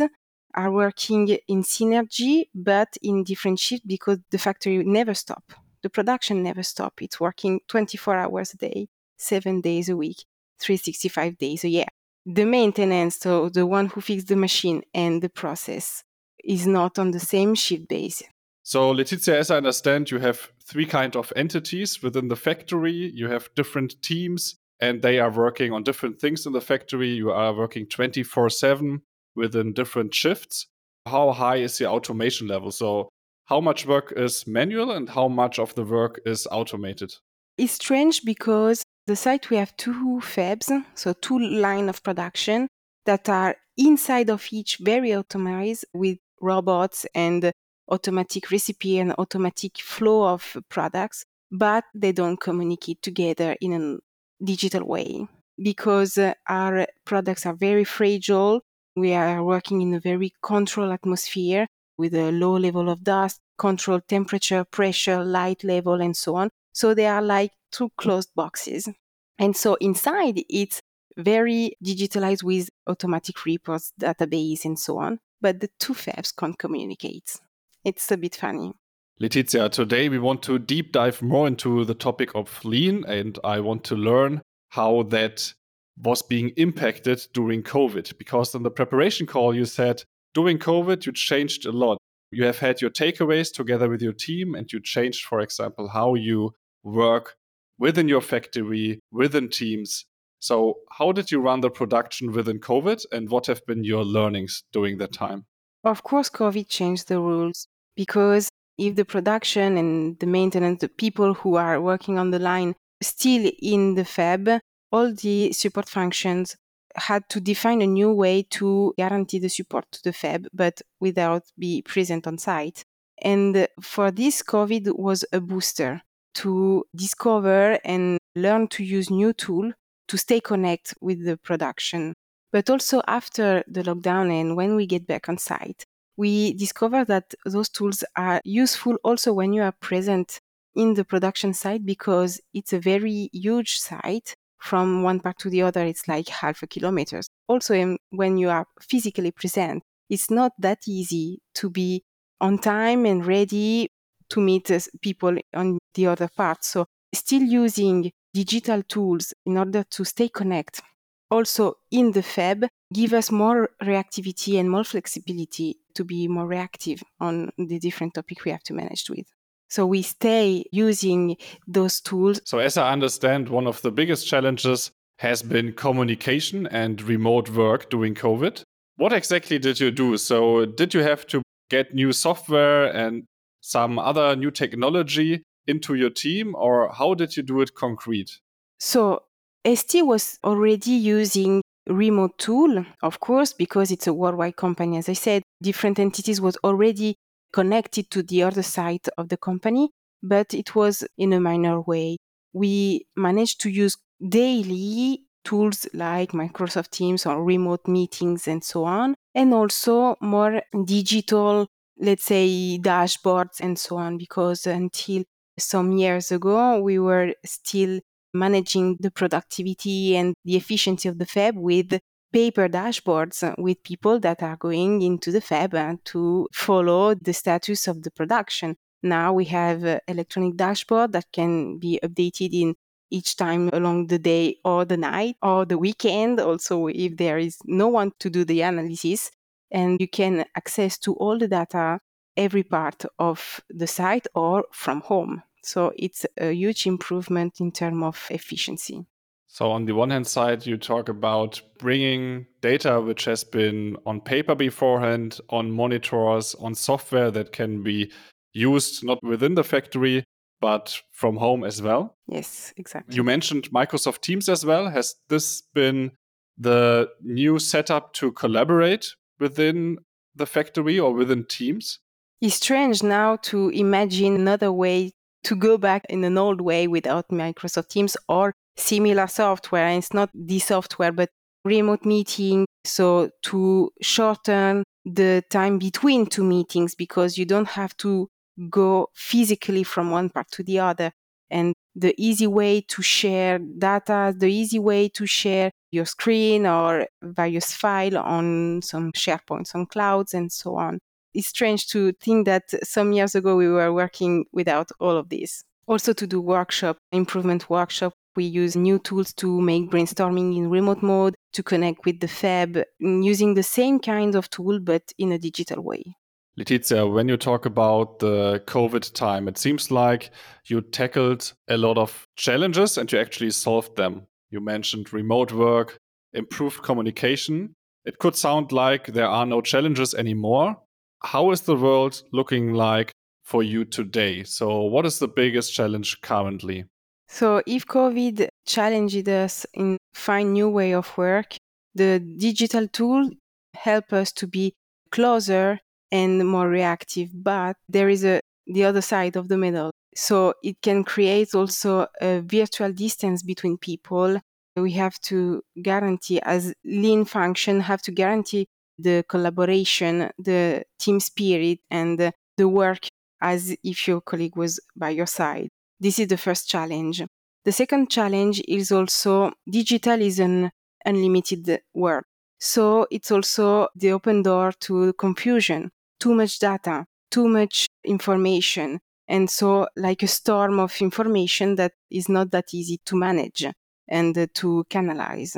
are 0.54 0.72
working 0.72 1.38
in 1.48 1.64
synergy, 1.64 2.50
but 2.54 2.90
in 3.02 3.24
different 3.24 3.60
shifts 3.60 3.86
because 3.86 4.20
the 4.32 4.38
factory 4.38 4.84
never 4.84 5.14
stop. 5.14 5.44
The 5.86 5.92
production 5.92 6.42
never 6.42 6.64
stop. 6.64 7.00
It's 7.00 7.20
working 7.20 7.60
24 7.68 8.16
hours 8.16 8.56
a 8.56 8.58
day, 8.58 8.88
seven 9.18 9.62
days 9.62 9.88
a 9.88 9.96
week, 9.96 10.26
365 10.60 11.38
days 11.38 11.64
a 11.64 11.70
year. 11.70 11.86
The 12.26 12.44
maintenance, 12.44 13.20
so 13.20 13.50
the 13.50 13.68
one 13.68 13.90
who 13.90 14.02
fixes 14.02 14.26
the 14.26 14.36
machine 14.36 14.82
and 14.96 15.22
the 15.22 15.30
process, 15.30 16.04
is 16.44 16.66
not 16.66 16.98
on 16.98 17.12
the 17.12 17.20
same 17.20 17.54
shift 17.54 17.88
base. 17.88 18.24
So, 18.64 18.90
Laetitia, 18.90 19.38
as 19.38 19.52
I 19.52 19.58
understand, 19.58 20.10
you 20.10 20.18
have 20.18 20.50
three 20.68 20.88
kind 20.88 21.16
of 21.16 21.32
entities 21.36 22.02
within 22.02 22.30
the 22.30 22.36
factory. 22.36 23.12
You 23.14 23.30
have 23.30 23.54
different 23.54 24.02
teams, 24.02 24.56
and 24.80 25.04
they 25.04 25.20
are 25.20 25.30
working 25.30 25.72
on 25.72 25.84
different 25.84 26.20
things 26.20 26.48
in 26.48 26.54
the 26.54 26.62
factory. 26.62 27.10
You 27.10 27.30
are 27.30 27.54
working 27.54 27.86
24 27.86 28.50
7 28.50 29.04
within 29.36 29.72
different 29.72 30.16
shifts. 30.16 30.66
How 31.06 31.32
high 31.32 31.58
is 31.58 31.78
the 31.78 31.88
automation 31.88 32.48
level? 32.48 32.72
So, 32.72 33.10
how 33.46 33.62
much 33.62 33.86
work 33.86 34.14
is 34.16 34.48
manual 34.48 34.92
and 34.92 35.10
how 35.10 35.28
much 35.28 35.60
of 35.60 35.76
the 35.76 35.84
work 35.84 36.20
is 36.26 36.48
automated? 36.52 37.14
It's 37.58 37.74
strange 37.74 38.26
because 38.26 38.84
the 39.08 39.16
site 39.16 39.50
we 39.50 39.58
have 39.58 39.76
two 39.78 40.20
fabs, 40.22 40.72
so 40.96 41.14
two 41.14 41.40
line 41.40 41.90
of 41.90 42.04
production 42.04 42.68
that 43.06 43.30
are 43.30 43.56
inside 43.78 44.30
of 44.30 44.48
each 44.52 44.78
very 44.82 45.16
automated 45.16 45.84
with 45.94 46.18
robots 46.42 47.06
and 47.14 47.52
automatic 47.90 48.50
recipe 48.52 48.98
and 48.98 49.14
automatic 49.18 49.78
flow 49.78 50.28
of 50.28 50.58
products, 50.70 51.24
but 51.52 51.84
they 51.94 52.12
don't 52.12 52.40
communicate 52.40 53.02
together 53.02 53.56
in 53.62 53.74
a 53.74 54.44
digital 54.44 54.88
way 54.88 55.28
because 55.62 56.18
uh, 56.18 56.34
our 56.50 56.88
products 57.06 57.46
are 57.46 57.54
very 57.54 57.84
fragile. 57.84 58.62
We 58.96 59.14
are 59.14 59.44
working 59.44 59.82
in 59.82 59.94
a 59.94 60.00
very 60.00 60.34
controlled 60.42 60.94
atmosphere 60.94 61.68
with 61.98 62.14
a 62.14 62.32
low 62.32 62.58
level 62.58 62.90
of 62.90 63.04
dust, 63.04 63.40
controlled 63.58 64.08
temperature, 64.08 64.64
pressure, 64.64 65.24
light 65.24 65.64
level, 65.64 66.02
and 66.02 66.16
so 66.16 66.36
on. 66.36 66.50
So 66.74 66.94
they 66.94 67.08
are 67.08 67.22
like 67.22 67.52
two 67.72 67.90
closed 67.98 68.30
boxes. 68.36 68.90
And 69.38 69.56
so 69.56 69.76
inside 69.76 70.44
it's 70.50 70.82
very 71.18 71.76
digitalized 71.84 72.44
with 72.44 72.70
automatic 72.88 73.46
reports, 73.46 73.94
database, 74.00 74.66
and 74.66 74.78
so 74.78 74.98
on. 74.98 75.20
But 75.42 75.60
the 75.60 75.70
two 75.80 75.94
fabs 75.94 76.36
can't 76.36 76.58
communicate. 76.58 77.40
It's 77.84 78.12
a 78.12 78.18
bit 78.18 78.36
funny. 78.36 78.74
Laetitia, 79.20 79.70
today 79.70 80.10
we 80.10 80.20
want 80.20 80.44
to 80.44 80.60
deep 80.60 80.92
dive 80.92 81.22
more 81.22 81.48
into 81.48 81.86
the 81.86 81.94
topic 81.94 82.36
of 82.36 82.64
lean, 82.66 83.06
and 83.08 83.40
I 83.44 83.62
want 83.62 83.86
to 83.86 83.96
learn 83.96 84.42
how 84.70 85.04
that 85.04 85.54
was 85.98 86.22
being 86.22 86.50
impacted 86.58 87.26
during 87.34 87.64
COVID. 87.64 88.18
Because 88.18 88.54
in 88.54 88.64
the 88.64 88.72
preparation 88.72 89.26
call, 89.26 89.56
you 89.56 89.64
said 89.64 90.04
during 90.36 90.60
COVID, 90.60 91.06
you 91.06 91.14
changed 91.14 91.66
a 91.66 91.72
lot. 91.72 91.98
You 92.30 92.44
have 92.44 92.60
had 92.60 92.82
your 92.82 92.92
takeaways 92.92 93.52
together 93.52 93.90
with 93.90 94.02
your 94.02 94.14
team, 94.14 94.54
and 94.54 94.72
you 94.72 94.80
changed, 94.82 95.26
for 95.26 95.40
example, 95.40 95.88
how 95.88 96.14
you 96.14 96.54
work 96.84 97.38
within 97.80 98.08
your 98.10 98.22
factory, 98.22 99.00
within 99.12 99.50
teams. 99.50 100.06
So, 100.40 100.76
how 100.92 101.14
did 101.14 101.32
you 101.32 101.40
run 101.40 101.62
the 101.62 101.72
production 101.72 102.34
within 102.34 102.60
COVID, 102.60 103.06
and 103.12 103.30
what 103.30 103.48
have 103.48 103.66
been 103.66 103.86
your 103.86 104.04
learnings 104.04 104.64
during 104.74 104.98
that 104.98 105.14
time? 105.14 105.46
Of 105.86 106.04
course, 106.04 106.30
COVID 106.30 106.68
changed 106.68 107.08
the 107.08 107.20
rules 107.20 107.68
because 107.96 108.50
if 108.78 108.96
the 108.96 109.06
production 109.06 109.78
and 109.78 110.20
the 110.20 110.28
maintenance, 110.28 110.82
the 110.82 110.90
people 110.90 111.36
who 111.36 111.56
are 111.56 111.80
working 111.80 112.20
on 112.20 112.32
the 112.32 112.40
line 112.40 112.76
still 113.02 113.50
in 113.62 113.96
the 113.96 114.04
fab, 114.04 114.60
all 114.92 115.14
the 115.14 115.54
support 115.54 115.88
functions 115.88 116.58
had 116.96 117.28
to 117.30 117.40
define 117.40 117.82
a 117.82 117.88
new 117.88 118.12
way 118.12 118.44
to 118.44 118.94
guarantee 118.98 119.40
the 119.40 119.50
support 119.50 119.86
to 119.92 120.04
the 120.04 120.14
fab, 120.14 120.48
but 120.54 120.82
without 121.00 121.44
be 121.58 121.82
present 121.82 122.28
on 122.28 122.38
site. 122.38 122.84
And 123.22 123.68
for 123.82 124.12
this, 124.12 124.42
COVID 124.42 124.98
was 124.98 125.26
a 125.32 125.40
booster 125.40 126.02
to 126.36 126.86
discover 126.96 127.80
and 127.86 128.18
learn 128.36 128.68
to 128.68 128.84
use 128.84 129.10
new 129.10 129.34
tool 129.34 129.72
to 130.08 130.18
stay 130.18 130.40
connect 130.40 130.94
with 131.02 131.26
the 131.26 131.38
production. 131.38 132.14
But 132.52 132.70
also 132.70 133.02
after 133.08 133.64
the 133.68 133.84
lockdown 133.84 134.32
and 134.32 134.56
when 134.56 134.76
we 134.76 134.86
get 134.86 135.08
back 135.08 135.28
on 135.30 135.38
site, 135.38 135.86
we 136.18 136.54
discover 136.54 137.04
that 137.06 137.34
those 137.46 137.70
tools 137.70 138.04
are 138.16 138.42
useful 138.46 138.98
also 139.04 139.34
when 139.34 139.54
you 139.54 139.62
are 139.62 139.74
present 139.74 140.40
in 140.76 140.94
the 140.94 141.06
production 141.06 141.54
site 141.54 141.86
because 141.86 142.40
it's 142.54 142.74
a 142.74 142.80
very 142.80 143.30
huge 143.34 143.78
site 143.78 144.36
from 144.60 145.04
one 145.04 145.20
part 145.20 145.38
to 145.40 145.50
the 145.50 145.62
other, 145.62 145.86
it's 145.86 146.08
like 146.08 146.30
half 146.30 146.64
a 146.64 146.68
kilometer. 146.68 147.22
Also, 147.48 147.98
when 148.10 148.38
you 148.38 148.50
are 148.50 148.66
physically 148.82 149.32
present, 149.32 149.84
it's 150.10 150.30
not 150.30 150.52
that 150.60 150.80
easy 150.88 151.40
to 151.56 151.70
be 151.70 152.04
on 152.42 152.58
time 152.58 153.06
and 153.06 153.26
ready 153.26 153.90
to 154.30 154.42
meet 154.42 154.72
uh, 154.72 154.80
people 155.02 155.38
on 155.54 155.78
the 155.94 156.08
other 156.08 156.30
part. 156.36 156.64
So, 156.64 156.86
still 157.14 157.44
using 157.44 158.12
digital 158.34 158.84
tools 158.84 159.34
in 159.46 159.58
order 159.58 159.84
to 159.84 160.04
stay 160.04 160.30
connected. 160.30 160.84
Also, 161.32 161.76
in 161.92 162.12
the 162.12 162.22
fab, 162.22 162.68
give 162.94 163.14
us 163.14 163.32
more 163.32 163.70
reactivity 163.82 164.60
and 164.60 164.70
more 164.70 164.84
flexibility 164.84 165.80
to 165.96 166.04
be 166.04 166.28
more 166.28 166.48
reactive 166.48 167.02
on 167.20 167.50
the 167.58 167.80
different 167.80 168.14
topic 168.14 168.46
we 168.46 168.52
have 168.52 168.64
to 168.64 168.74
manage 168.74 169.10
with. 169.10 169.26
So 169.70 169.86
we 169.86 170.02
stay 170.02 170.66
using 170.72 171.38
those 171.68 172.00
tools. 172.00 172.42
So, 172.46 172.60
as 172.60 172.78
I 172.78 172.92
understand, 172.92 173.50
one 173.50 173.68
of 173.68 173.82
the 173.82 173.92
biggest 173.92 174.28
challenges 174.28 174.92
has 175.20 175.42
been 175.42 175.74
communication 175.74 176.68
and 176.68 177.02
remote 177.02 177.50
work 177.50 177.90
during 177.90 178.16
COVID. 178.16 178.62
What 178.98 179.14
exactly 179.14 179.60
did 179.60 179.80
you 179.80 179.92
do? 179.92 180.18
So, 180.18 180.66
did 180.66 180.94
you 180.94 181.02
have 181.02 181.26
to 181.28 181.42
get 181.70 181.94
new 181.94 182.12
software 182.12 182.86
and 182.86 183.24
some 183.62 183.98
other 183.98 184.36
new 184.36 184.52
technology 184.52 185.42
into 185.68 185.96
your 185.96 186.12
team, 186.12 186.54
or 186.56 186.92
how 186.94 187.16
did 187.16 187.36
you 187.36 187.44
do 187.44 187.62
it 187.62 187.74
concrete? 187.74 188.40
So, 188.80 189.24
ST 189.66 190.06
was 190.06 190.38
already 190.44 190.92
using 190.92 191.62
remote 191.88 192.38
tool, 192.38 192.86
of 193.02 193.20
course, 193.20 193.54
because 193.54 193.92
it's 193.92 194.08
a 194.08 194.14
worldwide 194.14 194.56
company. 194.56 194.98
As 194.98 195.10
I 195.10 195.14
said, 195.14 195.44
different 195.62 196.00
entities 196.00 196.40
was 196.40 196.58
already 196.64 197.16
connected 197.60 198.06
to 198.12 198.22
the 198.22 198.44
other 198.44 198.64
side 198.78 199.06
of 199.18 199.30
the 199.30 199.38
company, 199.50 199.90
but 200.22 200.54
it 200.54 200.76
was 200.76 200.96
in 201.18 201.32
a 201.34 201.40
minor 201.40 201.78
way. 201.82 202.18
We 202.54 202.74
managed 203.16 203.62
to 203.62 203.70
use 203.70 203.96
daily 204.40 205.24
tools 205.46 205.88
like 205.94 206.32
Microsoft 206.32 206.90
Teams 206.92 207.26
or 207.26 207.44
remote 207.44 207.88
meetings 207.88 208.48
and 208.48 208.64
so 208.64 208.84
on, 208.86 209.16
and 209.34 209.54
also 209.54 210.16
more 210.22 210.62
digital, 210.86 211.68
let's 212.08 212.26
say, 212.26 212.80
dashboards 212.82 213.58
and 213.62 213.80
so 213.80 213.98
on, 213.98 214.18
because 214.18 214.66
until 214.66 215.24
some 215.58 215.94
years 215.94 216.32
ago, 216.32 216.82
we 216.82 217.00
were 217.00 217.34
still 217.46 218.00
managing 218.34 218.98
the 219.00 219.12
productivity 219.12 220.18
and 220.18 220.34
the 220.44 220.58
efficiency 220.58 221.08
of 221.08 221.20
the 221.20 221.26
fab 221.26 221.56
with 221.56 222.00
paper 222.36 222.68
dashboards 222.68 223.58
with 223.58 223.82
people 223.82 224.20
that 224.20 224.44
are 224.44 224.58
going 224.58 225.02
into 225.02 225.32
the 225.32 225.40
fab 225.40 225.74
uh, 225.74 225.96
to 226.04 226.50
follow 226.52 227.16
the 227.16 227.32
status 227.32 227.88
of 227.88 228.04
the 228.04 228.12
production. 228.12 228.76
Now 229.02 229.32
we 229.32 229.46
have 229.46 229.86
uh, 229.86 230.02
electronic 230.06 230.58
dashboard 230.58 231.14
that 231.14 231.28
can 231.32 231.78
be 231.80 231.98
updated 232.04 232.50
in 232.52 232.76
each 233.10 233.38
time 233.38 233.70
along 233.72 234.08
the 234.08 234.20
day 234.20 234.58
or 234.66 234.84
the 234.84 234.98
night 234.98 235.38
or 235.42 235.64
the 235.64 235.78
weekend 235.78 236.42
also 236.42 236.88
if 236.88 237.16
there 237.16 237.38
is 237.38 237.58
no 237.64 237.88
one 237.88 238.12
to 238.20 238.30
do 238.30 238.44
the 238.44 238.64
analysis. 238.64 239.32
And 239.72 240.02
you 240.02 240.10
can 240.10 240.44
access 240.58 240.98
to 241.00 241.14
all 241.14 241.40
the 241.40 241.48
data 241.48 242.00
every 242.36 242.64
part 242.64 243.06
of 243.18 243.62
the 243.70 243.88
site 243.88 244.28
or 244.36 244.66
from 244.74 245.00
home. 245.00 245.42
So 245.64 245.94
it's 245.98 246.26
a 246.36 246.52
huge 246.52 246.86
improvement 246.86 247.62
in 247.62 247.72
terms 247.72 248.04
of 248.04 248.28
efficiency 248.30 249.06
so, 249.56 249.72
on 249.72 249.86
the 249.86 249.94
one 249.94 250.10
hand 250.10 250.28
side, 250.28 250.66
you 250.66 250.76
talk 250.76 251.08
about 251.08 251.62
bringing 251.80 252.46
data 252.60 253.00
which 253.00 253.24
has 253.24 253.46
been 253.46 253.96
on 254.06 254.20
paper 254.20 254.54
beforehand, 254.54 255.40
on 255.50 255.72
monitors, 255.72 256.56
on 256.56 256.76
software 256.76 257.32
that 257.32 257.54
can 257.54 257.82
be 257.82 258.12
used 258.52 259.06
not 259.06 259.24
within 259.24 259.56
the 259.56 259.64
factory, 259.64 260.26
but 260.60 261.00
from 261.14 261.38
home 261.38 261.64
as 261.64 261.82
well. 261.82 262.18
Yes, 262.28 262.74
exactly. 262.76 263.16
You 263.16 263.24
mentioned 263.24 263.70
Microsoft 263.72 264.20
Teams 264.20 264.50
as 264.50 264.66
well. 264.66 264.90
Has 264.90 265.16
this 265.30 265.62
been 265.74 266.12
the 266.58 267.08
new 267.24 267.58
setup 267.58 268.12
to 268.16 268.34
collaborate 268.34 269.08
within 269.40 270.00
the 270.36 270.46
factory 270.46 271.00
or 271.00 271.14
within 271.14 271.46
teams? 271.46 272.00
It's 272.42 272.56
strange 272.56 273.04
now 273.04 273.38
to 273.44 273.70
imagine 273.70 274.36
another 274.36 274.74
way 274.74 275.14
to 275.46 275.56
go 275.56 275.78
back 275.78 276.04
in 276.10 276.26
an 276.26 276.38
old 276.38 276.60
way 276.60 276.88
without 276.90 277.30
Microsoft 277.30 277.88
Teams 277.88 278.18
or 278.28 278.54
similar 278.78 279.28
software. 279.28 279.86
And 279.86 280.00
it's 280.00 280.14
not 280.14 280.30
the 280.34 280.60
software, 280.60 281.12
but 281.12 281.30
remote 281.64 282.06
meeting. 282.06 282.66
So 282.84 283.30
to 283.44 283.92
shorten 284.02 284.84
the 285.06 285.44
time 285.50 285.78
between 285.80 286.26
two 286.28 286.44
meetings 286.44 286.96
because 286.96 287.38
you 287.38 287.46
don't 287.46 287.68
have 287.70 287.96
to 287.98 288.28
go 288.70 289.10
physically 289.14 289.84
from 289.84 290.12
one 290.12 290.30
part 290.30 290.50
to 290.52 290.64
the 290.64 290.80
other. 290.80 291.12
And 291.50 291.74
the 291.96 292.14
easy 292.18 292.48
way 292.48 292.82
to 292.82 293.02
share 293.02 293.60
data, 293.60 294.34
the 294.38 294.48
easy 294.48 294.80
way 294.80 295.10
to 295.10 295.26
share 295.26 295.72
your 295.92 296.06
screen 296.06 296.66
or 296.66 297.08
various 297.22 297.74
file 297.74 298.18
on 298.18 298.82
some 298.82 299.12
SharePoint, 299.14 299.74
on 299.76 299.86
clouds 299.86 300.34
and 300.34 300.52
so 300.52 300.76
on. 300.76 301.00
It's 301.34 301.48
strange 301.48 301.88
to 301.88 302.14
think 302.14 302.46
that 302.46 302.64
some 302.84 303.14
years 303.14 303.36
ago 303.36 303.56
we 303.56 303.68
were 303.68 303.94
working 303.94 304.46
without 304.52 304.90
all 305.00 305.18
of 305.18 305.30
this. 305.30 305.64
Also 305.88 306.14
to 306.14 306.26
do 306.26 306.42
workshop, 306.42 306.98
improvement 307.12 307.70
workshop, 307.70 308.14
we 308.36 308.44
use 308.46 308.76
new 308.76 309.00
tools 309.00 309.34
to 309.34 309.62
make 309.62 309.90
brainstorming 309.90 310.56
in 310.56 310.70
remote 310.70 311.02
mode, 311.02 311.36
to 311.54 311.64
connect 311.64 312.06
with 312.06 312.20
the 312.20 312.28
FAB, 312.28 312.84
using 313.00 313.54
the 313.54 313.64
same 313.64 314.00
kind 314.00 314.36
of 314.36 314.50
tool 314.50 314.80
but 314.80 315.12
in 315.18 315.32
a 315.32 315.38
digital 315.38 315.82
way. 315.84 316.16
Laetitia, 316.58 317.06
when 317.06 317.28
you 317.28 317.36
talk 317.36 317.66
about 317.66 318.20
the 318.20 318.64
COVID 318.66 319.14
time, 319.14 319.50
it 319.50 319.58
seems 319.58 319.92
like 319.92 320.32
you 320.66 320.80
tackled 320.80 321.54
a 321.68 321.76
lot 321.76 321.98
of 321.98 322.26
challenges 322.38 322.98
and 322.98 323.12
you 323.12 323.20
actually 323.20 323.52
solved 323.52 323.98
them. 323.98 324.26
You 324.50 324.62
mentioned 324.62 325.12
remote 325.12 325.52
work, 325.52 325.98
improved 326.34 326.82
communication. 326.82 327.76
It 328.06 328.20
could 328.20 328.38
sound 328.38 328.72
like 328.72 329.08
there 329.08 329.28
are 329.28 329.46
no 329.46 329.60
challenges 329.60 330.14
anymore. 330.14 330.78
How 331.24 331.52
is 331.52 331.62
the 331.62 331.76
world 331.76 332.24
looking 332.32 332.74
like 332.74 333.12
for 333.44 333.62
you 333.62 333.84
today? 333.84 334.44
So, 334.44 334.84
what 334.84 335.06
is 335.06 335.20
the 335.20 335.28
biggest 335.28 335.74
challenge 335.74 336.22
currently? 336.22 336.86
So, 337.28 337.62
if 337.66 337.86
COVID 337.86 338.48
challenged 338.66 339.28
us 339.28 339.66
in 339.74 339.98
find 340.14 340.54
new 340.54 340.70
way 340.70 340.94
of 340.94 341.18
work, 341.18 341.58
the 341.94 342.20
digital 342.20 342.88
tool 342.88 343.30
help 343.74 344.14
us 344.14 344.32
to 344.34 344.48
be 344.48 344.74
closer 345.12 345.80
and 346.12 346.48
more 346.48 346.68
reactive. 346.70 347.30
But 347.34 347.76
there 347.90 348.10
is 348.10 348.24
a 348.24 348.40
the 348.68 348.86
other 348.86 349.02
side 349.02 349.36
of 349.36 349.48
the 349.48 349.58
medal. 349.58 349.92
So 350.16 350.54
it 350.64 350.78
can 350.82 351.04
create 351.04 351.54
also 351.54 352.08
a 352.22 352.42
virtual 352.42 352.92
distance 352.92 353.44
between 353.44 353.78
people. 353.78 354.40
We 354.76 354.92
have 354.94 355.20
to 355.22 355.62
guarantee, 355.82 356.42
as 356.42 356.74
lean 356.84 357.26
function, 357.26 357.82
have 357.82 358.02
to 358.04 358.12
guarantee 358.12 358.68
the 358.98 359.24
collaboration, 359.28 360.32
the 360.38 360.84
team 361.00 361.20
spirit, 361.20 361.80
and 361.92 362.32
the 362.58 362.68
work 362.68 363.08
as 363.42 363.76
if 363.84 364.08
your 364.08 364.22
colleague 364.22 364.56
was 364.56 364.80
by 364.96 365.10
your 365.10 365.28
side. 365.28 365.70
This 366.06 366.20
is 366.20 366.28
the 366.28 366.38
first 366.38 366.70
challenge. 366.70 367.24
The 367.64 367.72
second 367.72 368.12
challenge 368.12 368.62
is 368.68 368.92
also 368.92 369.54
digital 369.68 370.22
is 370.22 370.38
an 370.38 370.70
unlimited 371.04 371.82
world. 371.96 372.26
So 372.60 373.08
it's 373.10 373.32
also 373.32 373.88
the 373.96 374.12
open 374.12 374.44
door 374.44 374.72
to 374.82 375.14
confusion 375.14 375.90
too 376.20 376.36
much 376.36 376.60
data, 376.60 377.08
too 377.32 377.48
much 377.48 377.88
information. 378.04 379.00
And 379.28 379.50
so, 379.50 379.88
like 379.96 380.22
a 380.22 380.28
storm 380.28 380.80
of 380.80 380.96
information 381.02 381.74
that 381.78 381.94
is 382.12 382.30
not 382.30 382.52
that 382.52 382.66
easy 382.72 383.00
to 383.08 383.16
manage 383.16 383.66
and 384.08 384.48
to 384.54 384.86
canalize. 384.88 385.58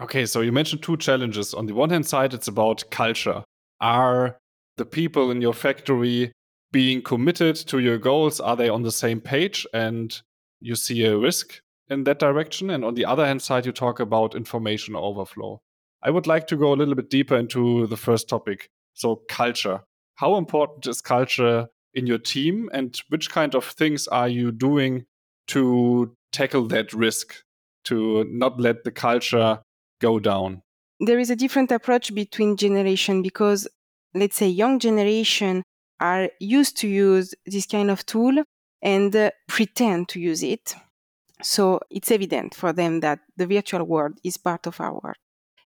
Okay, 0.00 0.26
so 0.26 0.42
you 0.42 0.52
mentioned 0.52 0.84
two 0.84 0.96
challenges. 0.96 1.54
On 1.54 1.66
the 1.66 1.74
one 1.74 1.90
hand 1.90 2.06
side, 2.06 2.34
it's 2.34 2.46
about 2.46 2.84
culture. 2.92 3.42
Are 3.80 4.38
the 4.76 4.84
people 4.84 5.32
in 5.32 5.42
your 5.42 5.54
factory 5.54 6.30
being 6.72 7.02
committed 7.02 7.54
to 7.56 7.78
your 7.78 7.98
goals? 7.98 8.40
Are 8.40 8.56
they 8.56 8.68
on 8.68 8.82
the 8.82 8.90
same 8.90 9.20
page? 9.20 9.66
And 9.72 10.20
you 10.60 10.74
see 10.74 11.04
a 11.04 11.16
risk 11.16 11.60
in 11.88 12.04
that 12.04 12.18
direction. 12.18 12.70
And 12.70 12.84
on 12.84 12.94
the 12.94 13.04
other 13.04 13.26
hand 13.26 13.42
side, 13.42 13.66
you 13.66 13.72
talk 13.72 14.00
about 14.00 14.34
information 14.34 14.96
overflow. 14.96 15.60
I 16.02 16.10
would 16.10 16.26
like 16.26 16.46
to 16.48 16.56
go 16.56 16.72
a 16.72 16.76
little 16.76 16.94
bit 16.94 17.10
deeper 17.10 17.36
into 17.36 17.86
the 17.86 17.96
first 17.96 18.28
topic. 18.28 18.70
So, 18.94 19.22
culture. 19.28 19.80
How 20.16 20.36
important 20.36 20.86
is 20.86 21.00
culture 21.00 21.68
in 21.94 22.06
your 22.06 22.18
team, 22.18 22.68
and 22.72 23.00
which 23.08 23.30
kind 23.30 23.54
of 23.54 23.64
things 23.64 24.08
are 24.08 24.28
you 24.28 24.50
doing 24.50 25.04
to 25.48 26.14
tackle 26.32 26.66
that 26.68 26.92
risk, 26.92 27.34
to 27.84 28.24
not 28.24 28.60
let 28.60 28.84
the 28.84 28.90
culture 28.90 29.60
go 30.00 30.18
down? 30.18 30.62
There 31.00 31.18
is 31.18 31.30
a 31.30 31.36
different 31.36 31.70
approach 31.70 32.14
between 32.14 32.56
generation 32.56 33.22
because, 33.22 33.68
let's 34.14 34.36
say, 34.36 34.48
young 34.48 34.78
generation 34.78 35.62
are 36.02 36.30
used 36.40 36.76
to 36.78 36.88
use 36.88 37.32
this 37.46 37.66
kind 37.66 37.90
of 37.90 38.04
tool 38.04 38.42
and 38.82 39.14
uh, 39.14 39.30
pretend 39.46 40.08
to 40.08 40.20
use 40.20 40.42
it. 40.42 40.74
So 41.42 41.80
it's 41.90 42.10
evident 42.10 42.54
for 42.54 42.72
them 42.72 43.00
that 43.00 43.20
the 43.36 43.46
virtual 43.46 43.84
world 43.84 44.18
is 44.24 44.36
part 44.36 44.66
of 44.66 44.80
our 44.80 44.92
world. 44.92 45.16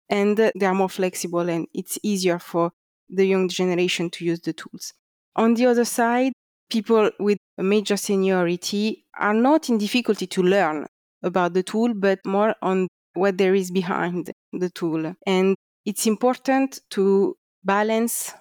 And 0.08 0.38
uh, 0.38 0.50
they 0.58 0.66
are 0.66 0.74
more 0.74 0.88
flexible 0.88 1.48
and 1.48 1.66
it's 1.72 1.98
easier 2.02 2.40
for 2.40 2.72
the 3.08 3.24
young 3.24 3.48
generation 3.48 4.10
to 4.10 4.24
use 4.24 4.40
the 4.40 4.52
tools. 4.52 4.92
On 5.36 5.54
the 5.54 5.66
other 5.66 5.84
side, 5.84 6.32
people 6.70 7.10
with 7.20 7.38
major 7.56 7.96
seniority 7.96 9.04
are 9.16 9.34
not 9.34 9.68
in 9.68 9.78
difficulty 9.78 10.26
to 10.26 10.42
learn 10.42 10.86
about 11.22 11.54
the 11.54 11.62
tool, 11.62 11.94
but 11.94 12.18
more 12.26 12.54
on 12.62 12.88
what 13.14 13.38
there 13.38 13.54
is 13.54 13.70
behind 13.70 14.32
the 14.52 14.70
tool. 14.70 15.14
And 15.24 15.54
it's 15.84 16.06
important 16.06 16.80
to 16.90 17.36
balance 17.64 18.34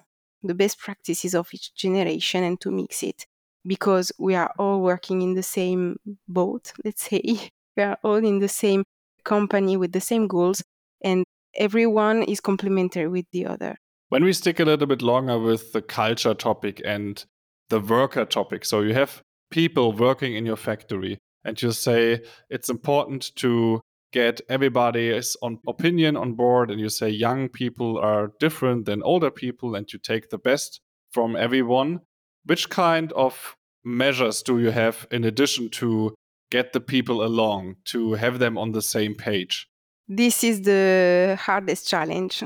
the 0.46 0.54
best 0.54 0.78
practices 0.78 1.34
of 1.34 1.48
each 1.52 1.74
generation 1.74 2.42
and 2.44 2.60
to 2.60 2.70
mix 2.70 3.02
it 3.02 3.26
because 3.66 4.12
we 4.18 4.34
are 4.34 4.52
all 4.58 4.80
working 4.80 5.22
in 5.22 5.34
the 5.34 5.42
same 5.42 5.98
boat, 6.28 6.72
let's 6.84 7.08
say. 7.08 7.50
We 7.76 7.82
are 7.82 7.98
all 8.02 8.24
in 8.24 8.38
the 8.38 8.48
same 8.48 8.84
company 9.24 9.76
with 9.76 9.92
the 9.92 10.00
same 10.00 10.28
goals, 10.28 10.62
and 11.02 11.24
everyone 11.54 12.22
is 12.22 12.40
complementary 12.40 13.08
with 13.08 13.26
the 13.32 13.46
other. 13.46 13.76
When 14.08 14.24
we 14.24 14.32
stick 14.32 14.60
a 14.60 14.64
little 14.64 14.86
bit 14.86 15.02
longer 15.02 15.38
with 15.38 15.72
the 15.72 15.82
culture 15.82 16.32
topic 16.32 16.80
and 16.84 17.22
the 17.68 17.80
worker 17.80 18.24
topic, 18.24 18.64
so 18.64 18.80
you 18.80 18.94
have 18.94 19.20
people 19.50 19.92
working 19.92 20.34
in 20.36 20.46
your 20.46 20.56
factory, 20.56 21.18
and 21.44 21.60
you 21.60 21.72
say 21.72 22.22
it's 22.48 22.70
important 22.70 23.34
to 23.36 23.80
get 24.16 24.40
everybody's 24.48 25.36
on 25.42 25.58
opinion 25.68 26.16
on 26.16 26.32
board, 26.32 26.70
and 26.70 26.80
you 26.80 26.88
say 26.88 27.08
young 27.26 27.50
people 27.50 27.98
are 27.98 28.32
different 28.40 28.86
than 28.86 29.02
older 29.02 29.30
people, 29.30 29.74
and 29.76 29.92
you 29.92 29.98
take 29.98 30.30
the 30.30 30.38
best 30.38 30.80
from 31.14 31.36
everyone. 31.36 32.00
Which 32.46 32.64
kind 32.70 33.12
of 33.12 33.56
measures 33.84 34.42
do 34.42 34.58
you 34.58 34.70
have 34.70 35.06
in 35.10 35.24
addition 35.24 35.68
to 35.80 36.14
get 36.50 36.72
the 36.72 36.80
people 36.80 37.18
along, 37.30 37.76
to 37.92 38.14
have 38.14 38.38
them 38.38 38.56
on 38.56 38.72
the 38.72 38.82
same 38.82 39.14
page? 39.14 39.68
This 40.08 40.44
is 40.44 40.62
the 40.62 41.36
hardest 41.46 41.88
challenge 41.88 42.44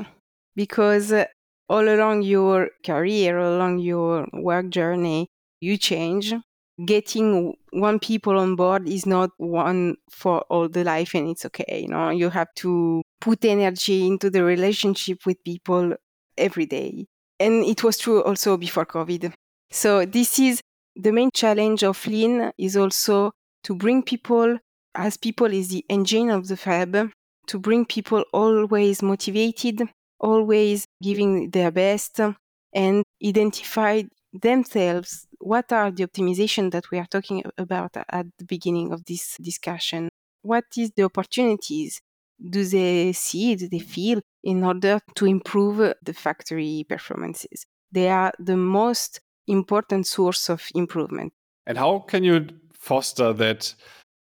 because 0.55 1.13
uh, 1.13 1.25
all 1.69 1.87
along 1.87 2.23
your 2.23 2.69
career, 2.83 3.39
all 3.39 3.55
along 3.57 3.79
your 3.79 4.27
work 4.33 4.67
journey, 4.69 5.27
you 5.61 5.77
change. 5.77 6.33
Getting 6.85 7.55
one 7.71 7.99
people 7.99 8.37
on 8.39 8.55
board 8.55 8.87
is 8.87 9.05
not 9.05 9.31
one 9.37 9.95
for 10.09 10.41
all 10.49 10.67
the 10.69 10.83
life 10.83 11.13
and 11.13 11.29
it's 11.29 11.45
okay. 11.45 11.81
You 11.81 11.89
know, 11.89 12.09
you 12.09 12.29
have 12.29 12.47
to 12.57 13.01
put 13.19 13.45
energy 13.45 14.07
into 14.07 14.29
the 14.29 14.43
relationship 14.43 15.25
with 15.25 15.43
people 15.43 15.93
every 16.37 16.65
day. 16.65 17.05
And 17.39 17.63
it 17.65 17.83
was 17.83 17.97
true 17.97 18.23
also 18.23 18.57
before 18.57 18.85
COVID. 18.85 19.33
So 19.69 20.05
this 20.05 20.39
is 20.39 20.61
the 20.95 21.11
main 21.11 21.29
challenge 21.33 21.83
of 21.83 22.05
Lean 22.07 22.51
is 22.57 22.75
also 22.77 23.31
to 23.63 23.75
bring 23.75 24.03
people 24.03 24.57
as 24.95 25.17
people 25.17 25.47
is 25.47 25.69
the 25.69 25.85
engine 25.89 26.29
of 26.29 26.47
the 26.47 26.57
fab 26.57 27.11
to 27.47 27.59
bring 27.59 27.85
people 27.85 28.23
always 28.33 29.01
motivated 29.01 29.83
always 30.19 30.85
giving 31.01 31.49
their 31.49 31.71
best 31.71 32.19
and 32.73 33.03
identify 33.25 34.03
themselves 34.33 35.27
what 35.41 35.71
are 35.71 35.91
the 35.91 36.05
optimization 36.05 36.71
that 36.71 36.89
we 36.91 36.99
are 36.99 37.05
talking 37.05 37.43
about 37.57 37.97
at 37.97 38.25
the 38.37 38.45
beginning 38.45 38.91
of 38.91 39.05
this 39.05 39.37
discussion? 39.37 40.09
What 40.41 40.65
is 40.77 40.91
the 40.91 41.03
opportunities? 41.03 42.01
Do 42.49 42.63
they 42.65 43.13
see 43.13 43.55
do 43.55 43.67
they 43.67 43.79
feel 43.79 44.21
in 44.43 44.63
order 44.63 44.99
to 45.15 45.25
improve 45.25 45.79
uh, 45.79 45.93
the 46.01 46.13
factory 46.13 46.85
performances? 46.87 47.65
They 47.91 48.09
are 48.09 48.33
the 48.39 48.57
most 48.57 49.19
important 49.47 50.07
source 50.07 50.49
of 50.49 50.67
improvement. 50.73 51.33
And 51.67 51.77
how 51.77 51.99
can 51.99 52.23
you 52.23 52.47
foster 52.73 53.33
that 53.33 53.75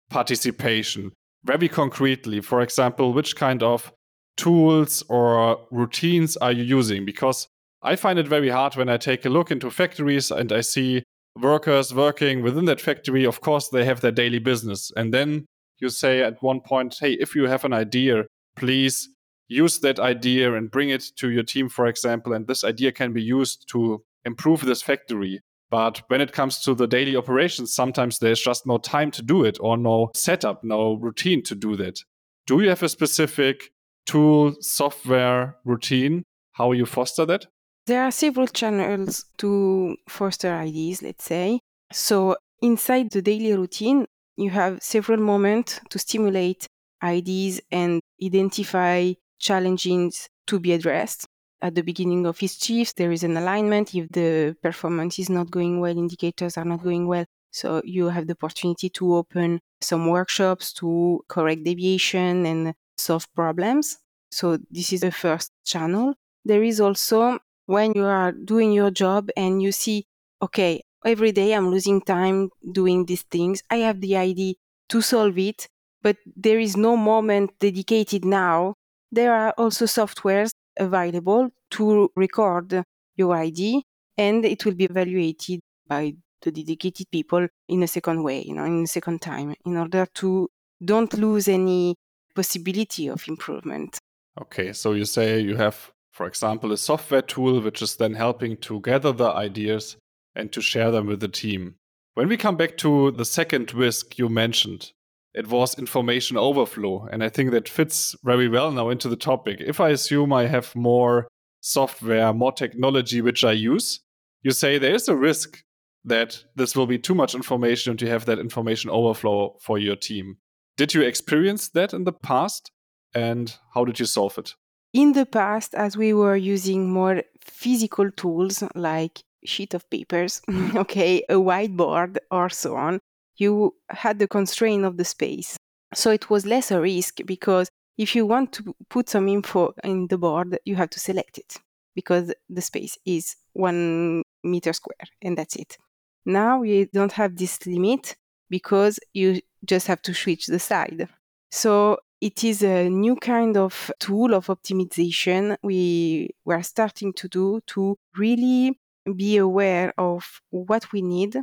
participation? 0.09 1.11
Very 1.43 1.69
concretely 1.69 2.41
for 2.41 2.61
example 2.61 3.13
which 3.13 3.35
kind 3.35 3.61
of 3.61 3.91
tools 4.37 5.03
or 5.09 5.59
routines 5.71 6.37
are 6.37 6.51
you 6.51 6.63
using? 6.63 7.05
Because 7.05 7.47
I 7.81 7.95
find 7.95 8.17
it 8.17 8.27
very 8.27 8.49
hard 8.49 8.75
when 8.75 8.89
I 8.89 8.97
take 8.97 9.25
a 9.25 9.29
look 9.29 9.51
into 9.51 9.69
factories 9.69 10.31
and 10.31 10.51
I 10.51 10.61
see 10.61 11.03
workers 11.35 11.93
working 11.93 12.41
within 12.41 12.65
that 12.65 12.81
factory. 12.81 13.23
Of 13.25 13.41
course, 13.41 13.69
they 13.69 13.85
have 13.85 14.01
their 14.01 14.11
daily 14.11 14.39
business. 14.39 14.91
And 14.95 15.13
then 15.13 15.45
you 15.79 15.89
say 15.89 16.21
at 16.21 16.41
one 16.41 16.61
point, 16.61 16.97
hey, 16.99 17.13
if 17.13 17.35
you 17.35 17.47
have 17.47 17.65
an 17.65 17.73
idea, 17.73 18.25
please 18.55 19.09
use 19.47 19.79
that 19.79 19.99
idea 19.99 20.55
and 20.55 20.71
bring 20.71 20.89
it 20.89 21.03
to 21.17 21.29
your 21.29 21.43
team, 21.43 21.69
for 21.69 21.87
example, 21.87 22.33
and 22.33 22.47
this 22.47 22.63
idea 22.63 22.91
can 22.91 23.13
be 23.13 23.21
used 23.21 23.69
to 23.69 24.03
improve 24.25 24.65
this 24.65 24.81
factory. 24.81 25.39
But 25.69 26.01
when 26.07 26.21
it 26.21 26.31
comes 26.31 26.59
to 26.61 26.73
the 26.73 26.87
daily 26.87 27.15
operations, 27.15 27.73
sometimes 27.73 28.19
there's 28.19 28.41
just 28.41 28.65
no 28.65 28.77
time 28.77 29.11
to 29.11 29.21
do 29.21 29.43
it 29.43 29.57
or 29.59 29.77
no 29.77 30.11
setup, 30.15 30.63
no 30.63 30.93
routine 30.95 31.43
to 31.43 31.55
do 31.55 31.75
that. 31.75 31.99
Do 32.45 32.61
you 32.61 32.69
have 32.69 32.83
a 32.83 32.89
specific 32.89 33.69
tool, 34.05 34.55
software, 34.61 35.57
routine, 35.65 36.23
how 36.53 36.71
you 36.71 36.85
foster 36.85 37.25
that? 37.25 37.45
There 37.87 38.03
are 38.03 38.11
several 38.11 38.47
channels 38.47 39.25
to 39.37 39.95
foster 40.09 40.53
ideas, 40.53 41.01
let's 41.01 41.23
say. 41.23 41.61
So 41.93 42.35
inside 42.61 43.11
the 43.11 43.21
daily 43.21 43.53
routine, 43.55 44.05
you 44.35 44.49
have 44.49 44.83
several 44.83 45.21
moments 45.21 45.79
to 45.89 45.97
stimulate 45.97 46.67
ideas 47.01 47.61
and 47.71 48.01
identify 48.21 49.13
challenges 49.39 50.27
to 50.47 50.59
be 50.59 50.73
addressed. 50.73 51.25
At 51.61 51.75
the 51.75 51.81
beginning 51.81 52.27
of 52.27 52.43
each 52.43 52.61
shift, 52.61 52.97
there 52.97 53.13
is 53.13 53.23
an 53.23 53.37
alignment. 53.37 53.95
If 53.95 54.09
the 54.09 54.57
performance 54.61 55.17
is 55.17 55.29
not 55.29 55.49
going 55.49 55.79
well, 55.79 55.97
indicators 55.97 56.57
are 56.57 56.65
not 56.65 56.83
going 56.83 57.07
well. 57.07 57.23
So 57.51 57.81
you 57.85 58.09
have 58.09 58.27
the 58.27 58.33
opportunity 58.33 58.89
to 58.89 59.15
open 59.15 59.61
some 59.79 60.07
workshops 60.07 60.73
to 60.73 61.21
correct 61.29 61.63
deviation 61.63 62.45
and 62.45 62.73
solve 62.97 63.25
problems. 63.33 63.97
So 64.29 64.57
this 64.69 64.91
is 64.91 65.01
the 65.01 65.11
first 65.11 65.51
channel. 65.65 66.15
There 66.43 66.63
is 66.63 66.81
also 66.81 67.39
when 67.67 67.93
you 67.93 68.05
are 68.05 68.31
doing 68.31 68.71
your 68.71 68.89
job 68.89 69.29
and 69.37 69.61
you 69.61 69.71
see, 69.71 70.05
okay, 70.41 70.81
every 71.05 71.31
day 71.31 71.53
I'm 71.53 71.69
losing 71.69 72.01
time 72.01 72.49
doing 72.71 73.05
these 73.05 73.23
things. 73.23 73.61
I 73.69 73.77
have 73.77 74.01
the 74.01 74.17
idea 74.17 74.55
to 74.89 75.01
solve 75.01 75.37
it, 75.37 75.67
but 76.01 76.17
there 76.35 76.59
is 76.59 76.75
no 76.75 76.97
moment 76.97 77.51
dedicated 77.59 78.25
now. 78.25 78.73
There 79.11 79.33
are 79.33 79.53
also 79.57 79.85
softwares 79.85 80.49
available 80.79 81.49
to 81.71 82.09
record 82.15 82.83
your 83.15 83.35
ID 83.35 83.83
and 84.17 84.45
it 84.45 84.65
will 84.65 84.73
be 84.75 84.85
evaluated 84.85 85.59
by 85.87 86.13
the 86.41 86.51
dedicated 86.51 87.07
people 87.11 87.47
in 87.67 87.83
a 87.83 87.87
second 87.87 88.23
way, 88.23 88.43
you 88.43 88.53
know, 88.53 88.63
in 88.63 88.83
a 88.83 88.87
second 88.87 89.21
time, 89.21 89.55
in 89.65 89.75
order 89.75 90.05
to 90.15 90.47
don't 90.83 91.13
lose 91.13 91.47
any 91.47 91.95
possibility 92.35 93.07
of 93.07 93.27
improvement. 93.27 93.97
Okay, 94.39 94.71
so 94.71 94.93
you 94.93 95.05
say 95.05 95.39
you 95.39 95.55
have 95.55 95.91
for 96.17 96.25
example, 96.25 96.71
a 96.71 96.77
software 96.77 97.21
tool 97.21 97.61
which 97.61 97.79
is 97.79 97.95
then 97.97 98.15
helping 98.15 98.57
to 98.57 98.81
gather 98.81 99.11
the 99.11 99.29
ideas 99.29 99.97
and 100.35 100.51
to 100.51 100.61
share 100.61 100.89
them 100.89 101.05
with 101.05 101.19
the 101.19 101.27
team. 101.27 101.75
When 102.15 102.27
we 102.27 102.37
come 102.37 102.57
back 102.57 102.75
to 102.77 103.11
the 103.11 103.23
second 103.23 103.71
risk 103.71 104.17
you 104.17 104.27
mentioned, 104.27 104.93
it 105.35 105.47
was 105.47 105.77
information 105.77 106.35
overflow. 106.35 107.07
And 107.11 107.23
I 107.23 107.29
think 107.29 107.51
that 107.51 107.69
fits 107.69 108.15
very 108.23 108.49
well 108.49 108.71
now 108.71 108.89
into 108.89 109.07
the 109.07 109.15
topic. 109.15 109.61
If 109.61 109.79
I 109.79 109.89
assume 109.89 110.33
I 110.33 110.47
have 110.47 110.75
more 110.75 111.27
software, 111.61 112.33
more 112.33 112.51
technology 112.51 113.21
which 113.21 113.43
I 113.43 113.51
use, 113.51 113.99
you 114.41 114.49
say 114.51 114.79
there 114.79 114.95
is 114.95 115.07
a 115.07 115.15
risk 115.15 115.61
that 116.03 116.45
this 116.55 116.75
will 116.75 116.87
be 116.87 116.97
too 116.97 117.13
much 117.13 117.35
information 117.35 117.91
and 117.91 118.01
you 118.01 118.07
have 118.07 118.25
that 118.25 118.39
information 118.39 118.89
overflow 118.89 119.55
for 119.61 119.77
your 119.77 119.95
team. 119.95 120.37
Did 120.77 120.95
you 120.95 121.03
experience 121.03 121.69
that 121.69 121.93
in 121.93 122.05
the 122.05 122.13
past? 122.13 122.71
And 123.13 123.55
how 123.75 123.85
did 123.85 123.99
you 123.99 124.07
solve 124.07 124.39
it? 124.39 124.55
In 124.93 125.13
the 125.13 125.25
past, 125.25 125.75
as 125.75 125.97
we 125.97 126.13
were 126.13 126.35
using 126.35 126.89
more 126.89 127.23
physical 127.41 128.09
tools 128.11 128.63
like 128.73 129.23
sheet 129.43 129.73
of 129.73 129.89
papers, 129.89 130.41
okay, 130.75 131.23
a 131.29 131.35
whiteboard 131.35 132.17
or 132.31 132.49
so 132.49 132.75
on, 132.75 132.99
you 133.37 133.75
had 133.89 134.19
the 134.19 134.27
constraint 134.27 134.85
of 134.85 134.97
the 134.97 135.05
space. 135.05 135.57
So 135.93 136.11
it 136.11 136.29
was 136.29 136.45
less 136.45 136.71
a 136.71 136.81
risk 136.81 137.19
because 137.25 137.69
if 137.97 138.15
you 138.15 138.25
want 138.25 138.53
to 138.53 138.75
put 138.89 139.09
some 139.09 139.27
info 139.27 139.73
in 139.83 140.07
the 140.07 140.17
board, 140.17 140.59
you 140.65 140.75
have 140.75 140.89
to 140.91 140.99
select 140.99 141.37
it 141.37 141.55
because 141.95 142.33
the 142.49 142.61
space 142.61 142.97
is 143.05 143.35
one 143.53 144.21
meter 144.43 144.73
square 144.73 145.07
and 145.21 145.37
that's 145.37 145.55
it. 145.55 145.77
Now 146.25 146.59
we 146.59 146.85
don't 146.93 147.13
have 147.13 147.37
this 147.37 147.65
limit 147.65 148.15
because 148.49 148.99
you 149.13 149.41
just 149.65 149.87
have 149.87 150.01
to 150.03 150.13
switch 150.13 150.45
the 150.47 150.59
side. 150.59 151.07
So 151.51 151.99
it 152.21 152.43
is 152.43 152.63
a 152.63 152.89
new 152.89 153.15
kind 153.15 153.57
of 153.57 153.91
tool 153.99 154.33
of 154.33 154.47
optimization 154.47 155.55
we 155.61 156.29
were 156.45 156.63
starting 156.63 157.13
to 157.13 157.27
do 157.27 157.61
to 157.67 157.95
really 158.17 158.79
be 159.15 159.37
aware 159.37 159.93
of 159.97 160.41
what 160.49 160.91
we 160.91 161.01
need, 161.01 161.37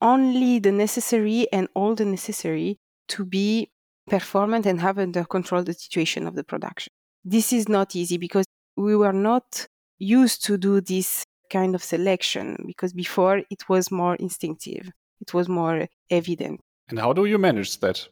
only 0.00 0.58
the 0.58 0.72
necessary 0.72 1.46
and 1.52 1.68
all 1.74 1.94
the 1.94 2.04
necessary 2.04 2.78
to 3.08 3.24
be 3.24 3.70
performant 4.08 4.66
and 4.66 4.80
have 4.80 4.98
under 4.98 5.24
control 5.24 5.62
the 5.62 5.72
situation 5.72 6.26
of 6.26 6.34
the 6.34 6.44
production. 6.44 6.92
This 7.24 7.52
is 7.52 7.68
not 7.68 7.96
easy 7.96 8.18
because 8.18 8.46
we 8.76 8.94
were 8.96 9.12
not 9.12 9.66
used 9.98 10.44
to 10.44 10.56
do 10.56 10.80
this 10.80 11.24
kind 11.50 11.74
of 11.74 11.82
selection 11.82 12.56
because 12.66 12.92
before 12.92 13.42
it 13.50 13.68
was 13.68 13.90
more 13.90 14.14
instinctive, 14.16 14.90
it 15.20 15.34
was 15.34 15.48
more 15.48 15.88
evident. 16.10 16.60
And 16.88 16.98
how 16.98 17.12
do 17.12 17.24
you 17.24 17.38
manage 17.38 17.80
that? 17.80 18.08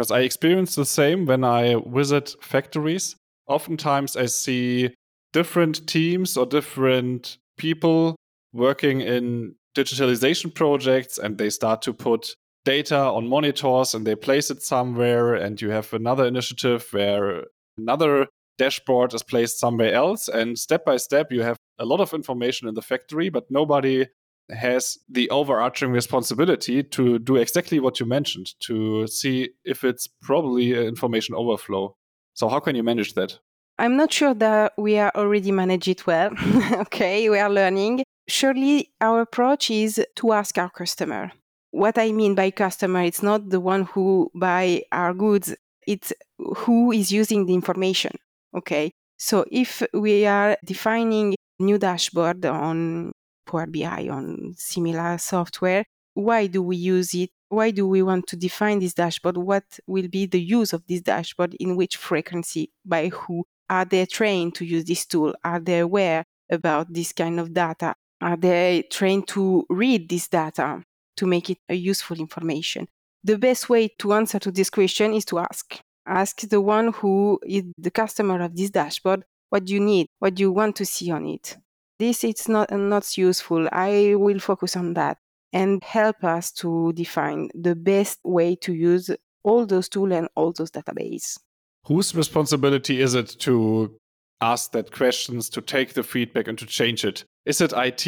Because 0.00 0.10
I 0.10 0.20
experience 0.20 0.76
the 0.76 0.86
same 0.86 1.26
when 1.26 1.44
I 1.44 1.76
visit 1.86 2.34
factories. 2.40 3.16
Oftentimes, 3.46 4.16
I 4.16 4.26
see 4.26 4.94
different 5.34 5.86
teams 5.86 6.38
or 6.38 6.46
different 6.46 7.36
people 7.58 8.16
working 8.54 9.02
in 9.02 9.56
digitalization 9.76 10.54
projects 10.54 11.18
and 11.18 11.36
they 11.36 11.50
start 11.50 11.82
to 11.82 11.92
put 11.92 12.34
data 12.64 12.96
on 12.96 13.28
monitors 13.28 13.92
and 13.94 14.06
they 14.06 14.14
place 14.14 14.50
it 14.50 14.62
somewhere 14.62 15.34
and 15.34 15.60
you 15.60 15.68
have 15.68 15.92
another 15.92 16.24
initiative 16.24 16.86
where 16.92 17.44
another 17.76 18.26
dashboard 18.56 19.12
is 19.12 19.22
placed 19.22 19.60
somewhere 19.60 19.92
else 19.92 20.28
and 20.28 20.58
step 20.58 20.86
by 20.86 20.96
step 20.96 21.30
you 21.30 21.42
have 21.42 21.58
a 21.78 21.84
lot 21.84 22.00
of 22.00 22.14
information 22.14 22.68
in 22.68 22.74
the 22.74 22.82
factory 22.82 23.28
but 23.28 23.44
nobody 23.50 24.06
has 24.52 24.98
the 25.08 25.28
overarching 25.30 25.90
responsibility 25.90 26.82
to 26.82 27.18
do 27.18 27.36
exactly 27.36 27.80
what 27.80 28.00
you 28.00 28.06
mentioned 28.06 28.54
to 28.60 29.06
see 29.06 29.50
if 29.64 29.84
it's 29.84 30.06
probably 30.06 30.86
information 30.86 31.34
overflow. 31.34 31.96
So, 32.34 32.48
how 32.48 32.60
can 32.60 32.76
you 32.76 32.82
manage 32.82 33.14
that? 33.14 33.38
I'm 33.78 33.96
not 33.96 34.12
sure 34.12 34.34
that 34.34 34.74
we 34.76 34.98
are 34.98 35.10
already 35.14 35.52
manage 35.52 35.88
it 35.88 36.06
well. 36.06 36.30
okay, 36.72 37.28
we 37.30 37.38
are 37.38 37.50
learning. 37.50 38.04
Surely, 38.28 38.90
our 39.00 39.22
approach 39.22 39.70
is 39.70 40.04
to 40.16 40.32
ask 40.32 40.58
our 40.58 40.70
customer. 40.70 41.32
What 41.70 41.98
I 41.98 42.12
mean 42.12 42.34
by 42.34 42.50
customer, 42.50 43.02
it's 43.02 43.22
not 43.22 43.48
the 43.48 43.60
one 43.60 43.84
who 43.84 44.30
buy 44.34 44.82
our 44.92 45.14
goods, 45.14 45.54
it's 45.86 46.12
who 46.38 46.92
is 46.92 47.10
using 47.10 47.46
the 47.46 47.54
information. 47.54 48.12
Okay, 48.54 48.90
so 49.16 49.44
if 49.50 49.82
we 49.94 50.26
are 50.26 50.56
defining 50.64 51.34
new 51.58 51.78
dashboard 51.78 52.44
on 52.44 53.12
Power 53.50 53.66
BI 53.66 54.08
on 54.08 54.54
similar 54.56 55.18
software. 55.18 55.84
Why 56.14 56.46
do 56.46 56.62
we 56.62 56.76
use 56.76 57.14
it? 57.14 57.30
Why 57.48 57.70
do 57.70 57.86
we 57.86 58.02
want 58.02 58.26
to 58.28 58.36
define 58.36 58.78
this 58.78 58.94
dashboard? 58.94 59.36
What 59.36 59.64
will 59.86 60.08
be 60.08 60.26
the 60.26 60.40
use 60.40 60.72
of 60.72 60.86
this 60.86 61.00
dashboard? 61.00 61.56
In 61.58 61.76
which 61.76 61.96
frequency? 61.96 62.70
By 62.84 63.08
who? 63.08 63.44
Are 63.68 63.84
they 63.84 64.06
trained 64.06 64.54
to 64.56 64.64
use 64.64 64.84
this 64.84 65.06
tool? 65.06 65.34
Are 65.44 65.60
they 65.60 65.80
aware 65.80 66.24
about 66.50 66.92
this 66.92 67.12
kind 67.12 67.38
of 67.40 67.54
data? 67.54 67.94
Are 68.20 68.36
they 68.36 68.84
trained 68.90 69.28
to 69.28 69.64
read 69.68 70.08
this 70.08 70.28
data 70.28 70.82
to 71.16 71.26
make 71.26 71.50
it 71.50 71.58
a 71.68 71.74
useful 71.74 72.18
information? 72.18 72.86
The 73.22 73.38
best 73.38 73.68
way 73.68 73.88
to 73.98 74.12
answer 74.12 74.38
to 74.40 74.50
this 74.50 74.70
question 74.70 75.12
is 75.14 75.24
to 75.26 75.38
ask. 75.38 75.80
Ask 76.06 76.40
the 76.40 76.60
one 76.60 76.92
who 76.92 77.38
is 77.46 77.64
the 77.78 77.90
customer 77.90 78.42
of 78.42 78.56
this 78.56 78.70
dashboard 78.70 79.24
what 79.50 79.64
do 79.64 79.74
you 79.74 79.80
need? 79.80 80.06
What 80.20 80.36
do 80.36 80.42
you 80.44 80.52
want 80.52 80.76
to 80.76 80.86
see 80.86 81.10
on 81.10 81.26
it? 81.26 81.56
This 82.00 82.24
is 82.24 82.48
not 82.48 82.70
not 82.72 83.16
useful 83.16 83.68
i 83.72 84.14
will 84.16 84.38
focus 84.38 84.76
on 84.76 84.94
that 84.94 85.18
and 85.52 85.82
help 85.84 86.22
us 86.24 86.50
to 86.52 86.92
define 86.94 87.48
the 87.54 87.74
best 87.74 88.18
way 88.24 88.56
to 88.56 88.72
use 88.72 89.10
all 89.42 89.66
those 89.66 89.88
tools 89.88 90.12
and 90.12 90.28
all 90.34 90.52
those 90.52 90.70
databases 90.70 91.38
whose 91.86 92.14
responsibility 92.14 93.00
is 93.00 93.14
it 93.14 93.28
to 93.38 93.94
ask 94.40 94.72
that 94.72 94.90
questions 94.90 95.48
to 95.50 95.60
take 95.60 95.94
the 95.94 96.02
feedback 96.02 96.48
and 96.48 96.58
to 96.58 96.66
change 96.66 97.04
it? 97.04 97.24
Is 97.44 97.60
it 97.60 97.72
it 97.72 98.06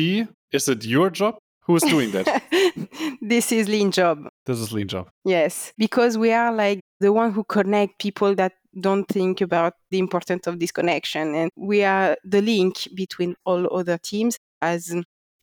is 0.53 0.69
it 0.69 0.85
your 0.85 1.11
job? 1.11 1.37
Who's 1.65 1.83
doing 1.83 2.11
that? 2.13 2.43
This 3.23 3.53
is 3.53 3.69
lean 3.69 3.93
job. 3.93 4.27
This 4.47 4.59
is 4.59 4.73
lean 4.73 4.89
job. 4.89 5.09
Yes 5.25 5.73
because 5.79 6.19
we 6.19 6.33
are 6.33 6.53
like 6.53 6.81
the 7.01 7.13
one 7.13 7.33
who 7.33 7.45
connect 7.45 7.99
people 7.99 8.35
that 8.37 8.53
don't 8.81 9.07
think 9.07 9.41
about 9.41 9.75
the 9.91 9.99
importance 9.99 10.47
of 10.47 10.59
this 10.59 10.73
connection. 10.73 11.35
And 11.35 11.51
we 11.57 11.85
are 11.85 12.17
the 12.25 12.43
link 12.43 12.89
between 12.95 13.37
all 13.45 13.75
other 13.77 13.99
teams 13.99 14.39
as 14.61 14.95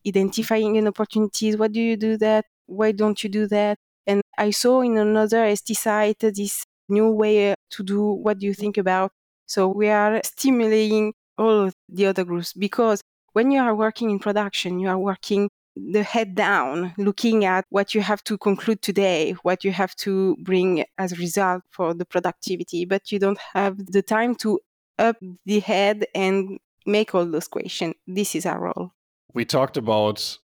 identifying 0.06 0.76
an 0.76 0.88
opportunities. 0.88 1.56
What 1.56 1.72
do 1.72 1.80
you 1.80 1.96
do 1.96 2.16
that? 2.18 2.46
Why 2.66 2.92
don't 2.92 3.22
you 3.22 3.30
do 3.30 3.46
that? 3.48 3.78
And 4.06 4.22
I 4.38 4.50
saw 4.50 4.80
in 4.80 4.96
another 4.96 5.54
ST 5.54 5.76
site 5.76 6.18
this 6.20 6.64
new 6.88 7.10
way 7.10 7.52
uh, 7.52 7.54
to 7.70 7.82
do 7.82 8.02
what 8.02 8.38
do 8.38 8.46
you 8.46 8.54
think 8.54 8.76
about. 8.76 9.12
So 9.46 9.68
we 9.68 9.88
are 9.88 10.20
stimulating 10.24 11.12
all 11.38 11.70
the 11.88 12.06
other 12.06 12.24
groups 12.24 12.52
because 12.52 13.02
when 13.32 13.50
you 13.50 13.60
are 13.60 13.74
working 13.74 14.10
in 14.10 14.18
production, 14.18 14.78
you 14.80 14.88
are 14.88 14.98
working 14.98 15.48
the 15.76 16.02
head 16.02 16.34
down, 16.34 16.94
looking 16.98 17.44
at 17.44 17.64
what 17.70 17.94
you 17.94 18.00
have 18.00 18.22
to 18.24 18.36
conclude 18.38 18.82
today, 18.82 19.32
what 19.42 19.64
you 19.64 19.72
have 19.72 19.94
to 19.96 20.36
bring 20.42 20.84
as 20.98 21.12
a 21.12 21.16
result 21.16 21.62
for 21.70 21.94
the 21.94 22.04
productivity, 22.04 22.84
but 22.84 23.12
you 23.12 23.18
don't 23.18 23.38
have 23.54 23.76
the 23.86 24.02
time 24.02 24.34
to 24.36 24.58
up 24.98 25.16
the 25.46 25.60
head 25.60 26.06
and 26.14 26.58
make 26.86 27.14
all 27.14 27.26
those 27.26 27.48
questions. 27.48 27.94
This 28.06 28.34
is 28.34 28.46
our 28.46 28.60
role. 28.60 28.92
We 29.32 29.44
talked 29.44 29.76
about 29.76 30.38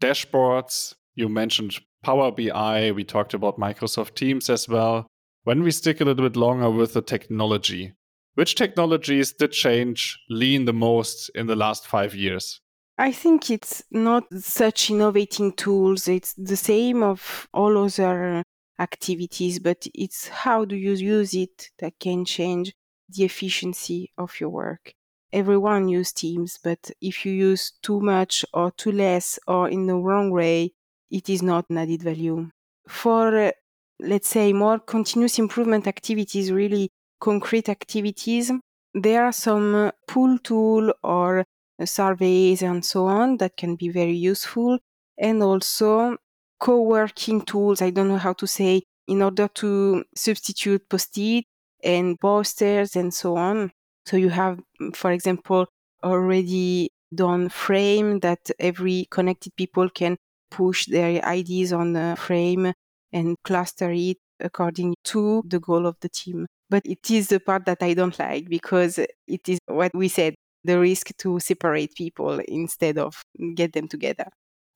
dashboards. 0.00 0.94
You 1.14 1.28
mentioned 1.28 1.78
Power 2.02 2.32
BI. 2.32 2.92
We 2.92 3.04
talked 3.04 3.34
about 3.34 3.58
Microsoft 3.58 4.14
Teams 4.14 4.50
as 4.50 4.68
well. 4.68 5.06
When 5.44 5.62
we 5.62 5.70
stick 5.70 6.00
a 6.00 6.04
little 6.04 6.28
bit 6.28 6.36
longer 6.36 6.70
with 6.70 6.94
the 6.94 7.02
technology, 7.02 7.92
which 8.34 8.54
technologies 8.54 9.32
did 9.32 9.52
change 9.52 10.18
lean 10.28 10.64
the 10.64 10.72
most 10.72 11.30
in 11.34 11.46
the 11.46 11.56
last 11.56 11.86
five 11.86 12.14
years? 12.14 12.60
I 13.00 13.12
think 13.12 13.50
it's 13.50 13.82
not 13.90 14.24
such 14.40 14.90
innovating 14.90 15.52
tools. 15.54 16.06
It's 16.06 16.34
the 16.34 16.56
same 16.56 17.02
of 17.02 17.48
all 17.52 17.78
other 17.78 18.44
activities, 18.78 19.58
but 19.58 19.86
it's 19.94 20.28
how 20.28 20.64
do 20.64 20.76
you 20.76 20.92
use 20.92 21.32
it 21.34 21.70
that 21.78 21.98
can 21.98 22.24
change 22.24 22.72
the 23.08 23.24
efficiency 23.24 24.12
of 24.18 24.38
your 24.38 24.50
work. 24.50 24.92
Everyone 25.32 25.88
use 25.88 26.12
Teams, 26.12 26.58
but 26.62 26.90
if 27.00 27.24
you 27.24 27.32
use 27.32 27.72
too 27.82 28.00
much 28.00 28.44
or 28.52 28.70
too 28.72 28.92
less 28.92 29.38
or 29.48 29.68
in 29.68 29.86
the 29.86 29.96
wrong 29.96 30.30
way, 30.30 30.72
it 31.10 31.28
is 31.30 31.42
not 31.42 31.70
an 31.70 31.78
added 31.78 32.02
value. 32.02 32.50
For, 32.88 33.36
uh, 33.36 33.52
let's 33.98 34.28
say, 34.28 34.52
more 34.52 34.78
continuous 34.78 35.38
improvement 35.38 35.86
activities, 35.86 36.52
really 36.52 36.90
concrete 37.20 37.68
activities, 37.68 38.52
there 38.94 39.24
are 39.24 39.32
some 39.32 39.74
uh, 39.74 39.90
pull 40.08 40.38
tool 40.38 40.92
or 41.02 41.44
surveys 41.86 42.62
and 42.62 42.84
so 42.84 43.06
on 43.06 43.36
that 43.38 43.56
can 43.56 43.76
be 43.76 43.88
very 43.88 44.16
useful. 44.16 44.78
And 45.18 45.42
also 45.42 46.16
co-working 46.58 47.42
tools, 47.42 47.82
I 47.82 47.90
don't 47.90 48.08
know 48.08 48.18
how 48.18 48.32
to 48.34 48.46
say, 48.46 48.82
in 49.06 49.22
order 49.22 49.48
to 49.48 50.04
substitute 50.16 50.88
post-it 50.88 51.44
and 51.82 52.18
posters 52.20 52.96
and 52.96 53.12
so 53.12 53.36
on. 53.36 53.72
So 54.06 54.16
you 54.16 54.28
have, 54.30 54.60
mm, 54.80 54.94
for 54.94 55.10
example, 55.12 55.66
already 56.02 56.90
done 57.14 57.48
frame 57.48 58.20
that 58.20 58.50
every 58.58 59.06
connected 59.10 59.54
people 59.56 59.88
can 59.90 60.16
push 60.50 60.86
their 60.86 61.20
IDs 61.24 61.72
on 61.72 61.92
the 61.92 62.16
frame 62.18 62.72
and 63.12 63.36
cluster 63.44 63.90
it 63.92 64.18
according 64.40 64.94
to 65.04 65.42
the 65.46 65.60
goal 65.60 65.86
of 65.86 65.96
the 66.00 66.08
team. 66.08 66.46
But 66.68 66.82
it 66.86 67.10
is 67.10 67.28
the 67.28 67.40
part 67.40 67.64
that 67.66 67.82
I 67.82 67.94
don't 67.94 68.16
like 68.18 68.48
because 68.48 68.98
it 68.98 69.48
is 69.48 69.58
what 69.66 69.90
we 69.94 70.08
said 70.08 70.34
the 70.64 70.78
risk 70.78 71.10
to 71.18 71.40
separate 71.40 71.94
people 71.94 72.40
instead 72.48 72.98
of 72.98 73.22
get 73.54 73.72
them 73.72 73.88
together. 73.88 74.26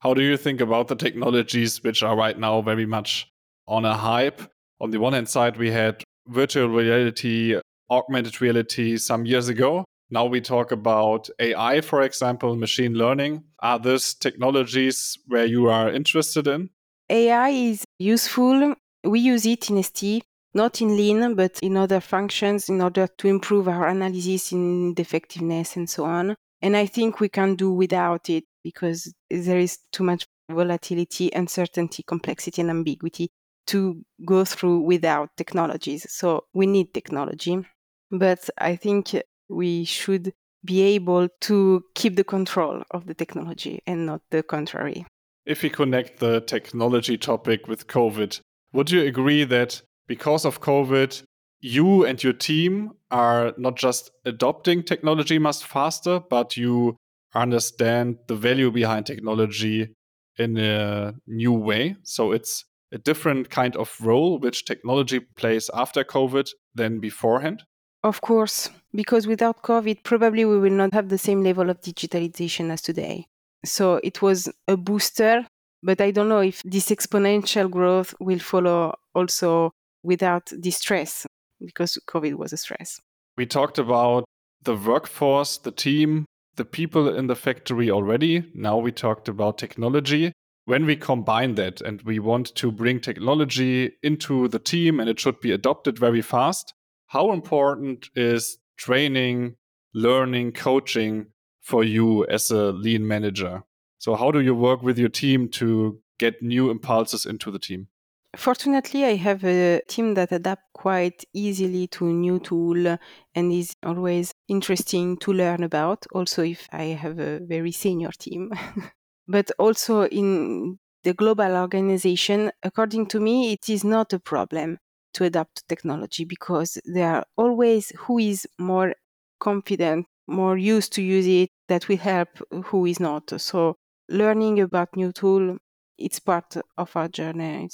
How 0.00 0.14
do 0.14 0.22
you 0.22 0.36
think 0.36 0.60
about 0.60 0.88
the 0.88 0.96
technologies 0.96 1.82
which 1.82 2.02
are 2.02 2.16
right 2.16 2.38
now 2.38 2.60
very 2.62 2.86
much 2.86 3.26
on 3.66 3.84
a 3.84 3.94
hype? 3.94 4.42
On 4.80 4.90
the 4.90 5.00
one 5.00 5.14
hand 5.14 5.28
side, 5.28 5.56
we 5.56 5.70
had 5.70 6.02
virtual 6.26 6.68
reality, 6.68 7.58
augmented 7.90 8.40
reality 8.40 8.96
some 8.96 9.24
years 9.24 9.48
ago. 9.48 9.84
Now 10.10 10.26
we 10.26 10.40
talk 10.40 10.72
about 10.72 11.30
AI, 11.38 11.80
for 11.80 12.02
example, 12.02 12.54
machine 12.56 12.94
learning. 12.94 13.44
Are 13.60 13.78
these 13.78 14.14
technologies 14.14 15.18
where 15.26 15.46
you 15.46 15.68
are 15.68 15.90
interested 15.90 16.46
in? 16.46 16.70
AI 17.08 17.48
is 17.48 17.84
useful. 17.98 18.74
We 19.02 19.20
use 19.20 19.46
it 19.46 19.70
in 19.70 19.82
ST, 19.82 20.22
not 20.54 20.80
in 20.80 20.96
Lean, 20.96 21.34
but 21.34 21.58
in 21.62 21.76
other 21.76 22.00
functions 22.00 22.68
in 22.68 22.80
order 22.80 23.08
to 23.18 23.28
improve 23.28 23.68
our 23.68 23.88
analysis 23.88 24.52
in 24.52 24.94
defectiveness 24.94 25.76
and 25.76 25.88
so 25.90 26.04
on. 26.04 26.36
And 26.62 26.76
I 26.76 26.86
think 26.86 27.20
we 27.20 27.28
can 27.28 27.56
do 27.56 27.70
without 27.70 28.30
it 28.30 28.44
because 28.62 29.12
there 29.30 29.58
is 29.58 29.78
too 29.92 30.04
much 30.04 30.26
volatility, 30.50 31.30
uncertainty, 31.34 32.02
complexity, 32.02 32.62
and 32.62 32.70
ambiguity 32.70 33.28
to 33.66 34.02
go 34.24 34.44
through 34.44 34.80
without 34.80 35.30
technologies. 35.36 36.06
So 36.10 36.44
we 36.54 36.66
need 36.66 36.94
technology. 36.94 37.64
But 38.10 38.48
I 38.58 38.76
think 38.76 39.14
we 39.48 39.84
should 39.84 40.32
be 40.64 40.82
able 40.82 41.28
to 41.42 41.84
keep 41.94 42.16
the 42.16 42.24
control 42.24 42.82
of 42.90 43.06
the 43.06 43.14
technology 43.14 43.82
and 43.86 44.06
not 44.06 44.22
the 44.30 44.42
contrary. 44.42 45.06
If 45.44 45.62
we 45.62 45.68
connect 45.68 46.20
the 46.20 46.40
technology 46.40 47.18
topic 47.18 47.68
with 47.68 47.86
COVID, 47.86 48.40
would 48.72 48.90
you 48.90 49.02
agree 49.02 49.44
that 49.44 49.82
because 50.06 50.44
of 50.44 50.60
COVID, 50.60 51.22
you 51.60 52.04
and 52.04 52.22
your 52.22 52.32
team 52.34 52.92
are 53.10 53.54
not 53.56 53.76
just 53.76 54.10
adopting 54.24 54.82
technology 54.82 55.38
much 55.38 55.64
faster, 55.64 56.20
but 56.20 56.56
you 56.56 56.96
understand 57.34 58.18
the 58.26 58.36
value 58.36 58.70
behind 58.70 59.06
technology 59.06 59.94
in 60.38 60.56
a 60.58 61.14
new 61.26 61.52
way? 61.52 61.96
So 62.02 62.32
it's 62.32 62.64
a 62.92 62.98
different 62.98 63.50
kind 63.50 63.76
of 63.76 63.96
role 64.00 64.38
which 64.38 64.64
technology 64.64 65.20
plays 65.20 65.70
after 65.74 66.04
COVID 66.04 66.48
than 66.74 67.00
beforehand? 67.00 67.64
Of 68.02 68.20
course, 68.20 68.70
because 68.94 69.26
without 69.26 69.62
COVID, 69.62 70.02
probably 70.04 70.44
we 70.44 70.58
will 70.58 70.70
not 70.70 70.92
have 70.92 71.08
the 71.08 71.18
same 71.18 71.42
level 71.42 71.70
of 71.70 71.80
digitalization 71.80 72.70
as 72.70 72.82
today. 72.82 73.26
So 73.64 74.00
it 74.04 74.20
was 74.20 74.48
a 74.68 74.76
booster, 74.76 75.46
but 75.82 76.00
I 76.00 76.10
don't 76.10 76.28
know 76.28 76.40
if 76.40 76.62
this 76.64 76.90
exponential 76.90 77.70
growth 77.70 78.14
will 78.20 78.38
follow 78.38 78.94
also 79.14 79.72
without 80.04 80.52
distress, 80.60 81.26
because 81.60 81.98
COVID 82.06 82.34
was 82.34 82.52
a 82.52 82.56
stress. 82.56 83.00
We 83.36 83.46
talked 83.46 83.78
about 83.78 84.24
the 84.62 84.76
workforce, 84.76 85.58
the 85.58 85.72
team, 85.72 86.26
the 86.54 86.64
people 86.64 87.12
in 87.12 87.26
the 87.26 87.34
factory 87.34 87.90
already. 87.90 88.44
Now 88.54 88.78
we 88.78 88.92
talked 88.92 89.28
about 89.28 89.58
technology 89.58 90.32
when 90.66 90.86
we 90.86 90.96
combine 90.96 91.54
that 91.56 91.80
and 91.80 92.00
we 92.02 92.18
want 92.18 92.54
to 92.54 92.72
bring 92.72 93.00
technology 93.00 93.92
into 94.02 94.48
the 94.48 94.58
team 94.58 94.98
and 94.98 95.08
it 95.08 95.20
should 95.20 95.40
be 95.40 95.52
adopted 95.52 95.98
very 95.98 96.22
fast, 96.22 96.72
how 97.08 97.32
important 97.32 98.08
is 98.14 98.58
training, 98.76 99.56
learning, 99.92 100.52
coaching 100.52 101.26
for 101.60 101.84
you 101.84 102.26
as 102.26 102.50
a 102.50 102.72
lean 102.72 103.06
manager? 103.06 103.62
So, 103.98 104.14
how 104.14 104.30
do 104.30 104.40
you 104.40 104.54
work 104.54 104.82
with 104.82 104.98
your 104.98 105.08
team 105.08 105.48
to 105.50 106.00
get 106.18 106.42
new 106.42 106.70
impulses 106.70 107.26
into 107.26 107.50
the 107.50 107.58
team? 107.58 107.88
Fortunately, 108.36 109.04
I 109.04 109.16
have 109.16 109.44
a 109.44 109.80
team 109.86 110.14
that 110.14 110.32
adapt 110.32 110.72
quite 110.72 111.24
easily 111.32 111.86
to 111.88 112.04
new 112.12 112.38
tool 112.40 112.96
and 113.34 113.52
is 113.52 113.76
always 113.84 114.32
interesting 114.48 115.16
to 115.18 115.32
learn 115.32 115.62
about. 115.62 116.06
Also, 116.12 116.42
if 116.42 116.68
I 116.72 116.84
have 117.02 117.18
a 117.18 117.38
very 117.40 117.70
senior 117.70 118.10
team. 118.12 118.50
but 119.28 119.50
also 119.58 120.06
in 120.06 120.78
the 121.04 121.14
global 121.14 121.54
organization, 121.56 122.50
according 122.62 123.06
to 123.08 123.20
me, 123.20 123.52
it 123.52 123.68
is 123.68 123.84
not 123.84 124.12
a 124.12 124.18
problem 124.18 124.78
to 125.12 125.24
adapt 125.24 125.56
to 125.56 125.64
technology 125.68 126.24
because 126.24 126.78
there 126.84 127.14
are 127.16 127.24
always 127.36 127.90
who 127.98 128.18
is 128.18 128.46
more 128.58 128.94
confident, 129.38 130.06
more 130.26 130.56
used 130.56 130.92
to 130.94 131.02
use 131.02 131.26
it 131.26 131.50
that 131.68 131.88
will 131.88 131.98
help 131.98 132.28
who 132.66 132.86
is 132.86 132.98
not. 132.98 133.38
So 133.40 133.76
learning 134.08 134.60
about 134.60 134.96
new 134.96 135.12
tool, 135.12 135.58
it's 135.98 136.18
part 136.18 136.56
of 136.76 136.96
our 136.96 137.06
journey. 137.08 137.68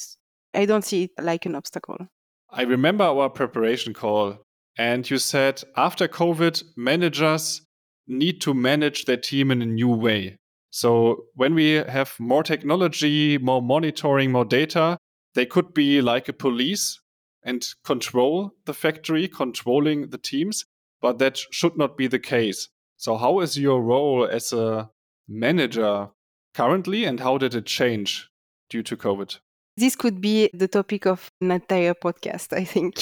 I 0.54 0.66
don't 0.66 0.84
see 0.84 1.04
it 1.04 1.10
like 1.20 1.46
an 1.46 1.54
obstacle. 1.54 2.08
I 2.50 2.62
remember 2.62 3.04
our 3.04 3.30
preparation 3.30 3.94
call, 3.94 4.38
and 4.76 5.08
you 5.08 5.18
said 5.18 5.62
after 5.76 6.08
COVID, 6.08 6.62
managers 6.76 7.62
need 8.06 8.40
to 8.40 8.54
manage 8.54 9.04
their 9.04 9.16
team 9.16 9.50
in 9.50 9.62
a 9.62 9.66
new 9.66 9.88
way. 9.88 10.36
So 10.70 11.24
when 11.34 11.54
we 11.54 11.72
have 11.72 12.14
more 12.18 12.42
technology, 12.42 13.38
more 13.38 13.62
monitoring, 13.62 14.32
more 14.32 14.44
data, 14.44 14.98
they 15.34 15.46
could 15.46 15.74
be 15.74 16.00
like 16.00 16.28
a 16.28 16.32
police 16.32 17.00
and 17.42 17.66
control 17.84 18.52
the 18.66 18.74
factory, 18.74 19.28
controlling 19.28 20.10
the 20.10 20.18
teams, 20.18 20.64
but 21.00 21.18
that 21.18 21.38
should 21.50 21.76
not 21.76 21.96
be 21.96 22.06
the 22.06 22.18
case. 22.18 22.68
So, 22.96 23.16
how 23.16 23.40
is 23.40 23.58
your 23.58 23.80
role 23.82 24.26
as 24.26 24.52
a 24.52 24.90
manager 25.26 26.08
currently, 26.54 27.04
and 27.04 27.20
how 27.20 27.38
did 27.38 27.54
it 27.54 27.64
change 27.64 28.28
due 28.68 28.82
to 28.82 28.96
COVID? 28.96 29.38
This 29.76 29.96
could 29.96 30.20
be 30.20 30.50
the 30.52 30.68
topic 30.68 31.06
of 31.06 31.30
an 31.40 31.52
entire 31.52 31.94
podcast, 31.94 32.52
I 32.52 32.64
think, 32.64 32.96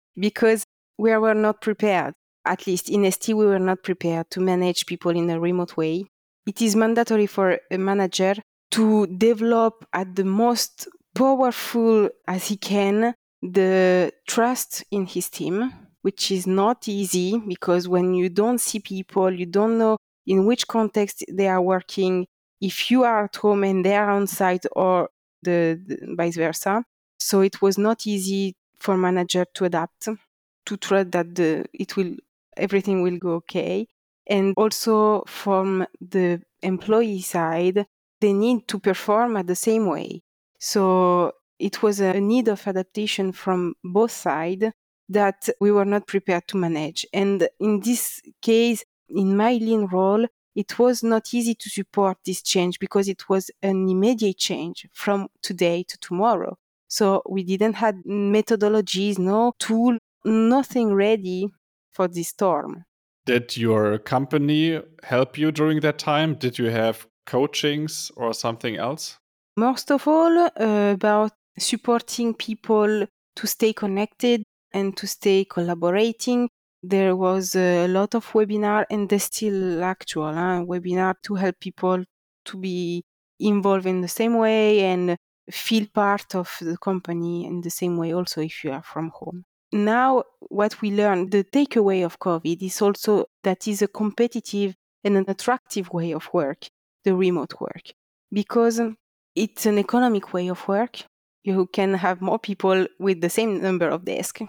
because 0.16 0.64
we 0.98 1.16
were 1.16 1.34
not 1.34 1.60
prepared. 1.60 2.14
At 2.44 2.66
least 2.66 2.88
in 2.88 3.10
ST, 3.10 3.36
we 3.36 3.46
were 3.46 3.58
not 3.60 3.82
prepared 3.84 4.30
to 4.30 4.40
manage 4.40 4.86
people 4.86 5.12
in 5.12 5.30
a 5.30 5.38
remote 5.38 5.76
way 5.76 6.06
it 6.46 6.60
is 6.60 6.74
mandatory 6.76 7.26
for 7.26 7.58
a 7.70 7.78
manager 7.78 8.34
to 8.72 9.06
develop 9.06 9.84
at 9.92 10.14
the 10.16 10.24
most 10.24 10.88
powerful 11.14 12.08
as 12.26 12.48
he 12.48 12.56
can 12.56 13.14
the 13.42 14.12
trust 14.26 14.84
in 14.90 15.06
his 15.06 15.28
team, 15.28 15.72
which 16.02 16.30
is 16.30 16.46
not 16.46 16.88
easy 16.88 17.38
because 17.38 17.88
when 17.88 18.14
you 18.14 18.28
don't 18.28 18.58
see 18.60 18.78
people, 18.78 19.32
you 19.32 19.46
don't 19.46 19.78
know 19.78 19.96
in 20.26 20.46
which 20.46 20.66
context 20.68 21.24
they 21.30 21.48
are 21.48 21.60
working, 21.60 22.26
if 22.60 22.90
you 22.90 23.02
are 23.02 23.24
at 23.24 23.36
home 23.36 23.64
and 23.64 23.84
they 23.84 23.96
are 23.96 24.10
on 24.10 24.26
site 24.26 24.64
or 24.72 25.08
the, 25.42 25.80
the 25.86 26.14
vice 26.16 26.36
versa. 26.36 26.84
So 27.18 27.40
it 27.40 27.62
was 27.62 27.78
not 27.78 28.06
easy 28.06 28.54
for 28.78 28.96
manager 28.96 29.44
to 29.54 29.64
adapt, 29.64 30.08
to 30.66 30.76
trust 30.76 31.12
that 31.12 31.34
the, 31.34 31.64
it 31.72 31.96
will 31.96 32.14
everything 32.56 33.02
will 33.02 33.18
go 33.18 33.34
okay. 33.34 33.86
And 34.26 34.54
also 34.56 35.24
from 35.26 35.86
the 36.00 36.42
employee 36.62 37.22
side, 37.22 37.86
they 38.20 38.32
need 38.32 38.68
to 38.68 38.78
perform 38.78 39.36
at 39.36 39.46
the 39.46 39.56
same 39.56 39.86
way. 39.86 40.22
So 40.58 41.32
it 41.58 41.82
was 41.82 42.00
a 42.00 42.20
need 42.20 42.48
of 42.48 42.66
adaptation 42.66 43.32
from 43.32 43.74
both 43.84 44.12
sides. 44.12 44.64
that 45.08 45.48
we 45.60 45.70
were 45.70 45.84
not 45.84 46.06
prepared 46.06 46.46
to 46.48 46.56
manage. 46.56 47.06
And 47.12 47.48
in 47.60 47.80
this 47.80 48.20
case, 48.40 48.84
in 49.08 49.36
my 49.36 49.52
lean 49.54 49.86
role, 49.86 50.26
it 50.54 50.78
was 50.78 51.02
not 51.02 51.32
easy 51.32 51.54
to 51.54 51.70
support 51.70 52.18
this 52.24 52.42
change 52.42 52.78
because 52.78 53.08
it 53.08 53.28
was 53.28 53.50
an 53.62 53.88
immediate 53.88 54.38
change 54.38 54.86
from 54.92 55.28
today 55.42 55.84
to 55.88 55.98
tomorrow. 55.98 56.56
So 56.88 57.22
we 57.28 57.42
didn't 57.42 57.74
have 57.74 57.94
methodologies, 58.06 59.18
no 59.18 59.54
tool, 59.58 59.96
nothing 60.24 60.92
ready 60.92 61.48
for 61.90 62.08
this 62.08 62.28
storm. 62.28 62.84
Did 63.24 63.56
your 63.56 63.98
company 63.98 64.80
help 65.04 65.38
you 65.38 65.52
during 65.52 65.80
that 65.80 65.98
time? 65.98 66.34
Did 66.34 66.58
you 66.58 66.70
have 66.70 67.06
coachings 67.24 68.10
or 68.16 68.34
something 68.34 68.76
else? 68.76 69.16
Most 69.56 69.90
of 69.90 70.08
all, 70.08 70.38
uh, 70.38 70.50
about 70.92 71.32
supporting 71.58 72.34
people 72.34 73.06
to 73.36 73.46
stay 73.46 73.72
connected 73.72 74.42
and 74.72 74.96
to 74.96 75.06
stay 75.06 75.44
collaborating. 75.44 76.48
There 76.82 77.14
was 77.14 77.54
a 77.54 77.86
lot 77.86 78.14
of 78.14 78.26
webinar 78.32 78.86
and 78.90 79.08
there's 79.08 79.24
still 79.24 79.84
actual 79.84 80.32
webinar 80.66 81.14
to 81.22 81.36
help 81.36 81.60
people 81.60 82.04
to 82.46 82.56
be 82.56 83.04
involved 83.38 83.86
in 83.86 84.00
the 84.00 84.08
same 84.08 84.36
way 84.36 84.80
and 84.80 85.16
feel 85.50 85.86
part 85.94 86.34
of 86.34 86.56
the 86.60 86.76
company 86.76 87.46
in 87.46 87.60
the 87.60 87.70
same 87.70 87.96
way 87.96 88.12
also 88.12 88.40
if 88.40 88.64
you 88.64 88.72
are 88.72 88.82
from 88.82 89.10
home. 89.10 89.44
Now 89.72 90.24
what 90.40 90.80
we 90.82 90.90
learn, 90.90 91.30
the 91.30 91.44
takeaway 91.44 92.04
of 92.04 92.18
COVID 92.18 92.62
is 92.62 92.82
also 92.82 93.26
that 93.44 93.68
is 93.68 93.82
a 93.82 93.88
competitive 93.88 94.74
and 95.04 95.16
an 95.16 95.24
attractive 95.28 95.88
way 95.90 96.12
of 96.12 96.28
work, 96.32 96.66
the 97.04 97.14
remote 97.14 97.60
work, 97.60 97.92
because 98.32 98.80
it's 99.34 99.66
an 99.66 99.78
economic 99.78 100.32
way 100.32 100.48
of 100.48 100.66
work. 100.68 101.04
You 101.44 101.66
can 101.72 101.94
have 101.94 102.20
more 102.20 102.38
people 102.38 102.86
with 102.98 103.20
the 103.20 103.30
same 103.30 103.60
number 103.60 103.88
of 103.88 104.04
desks 104.04 104.42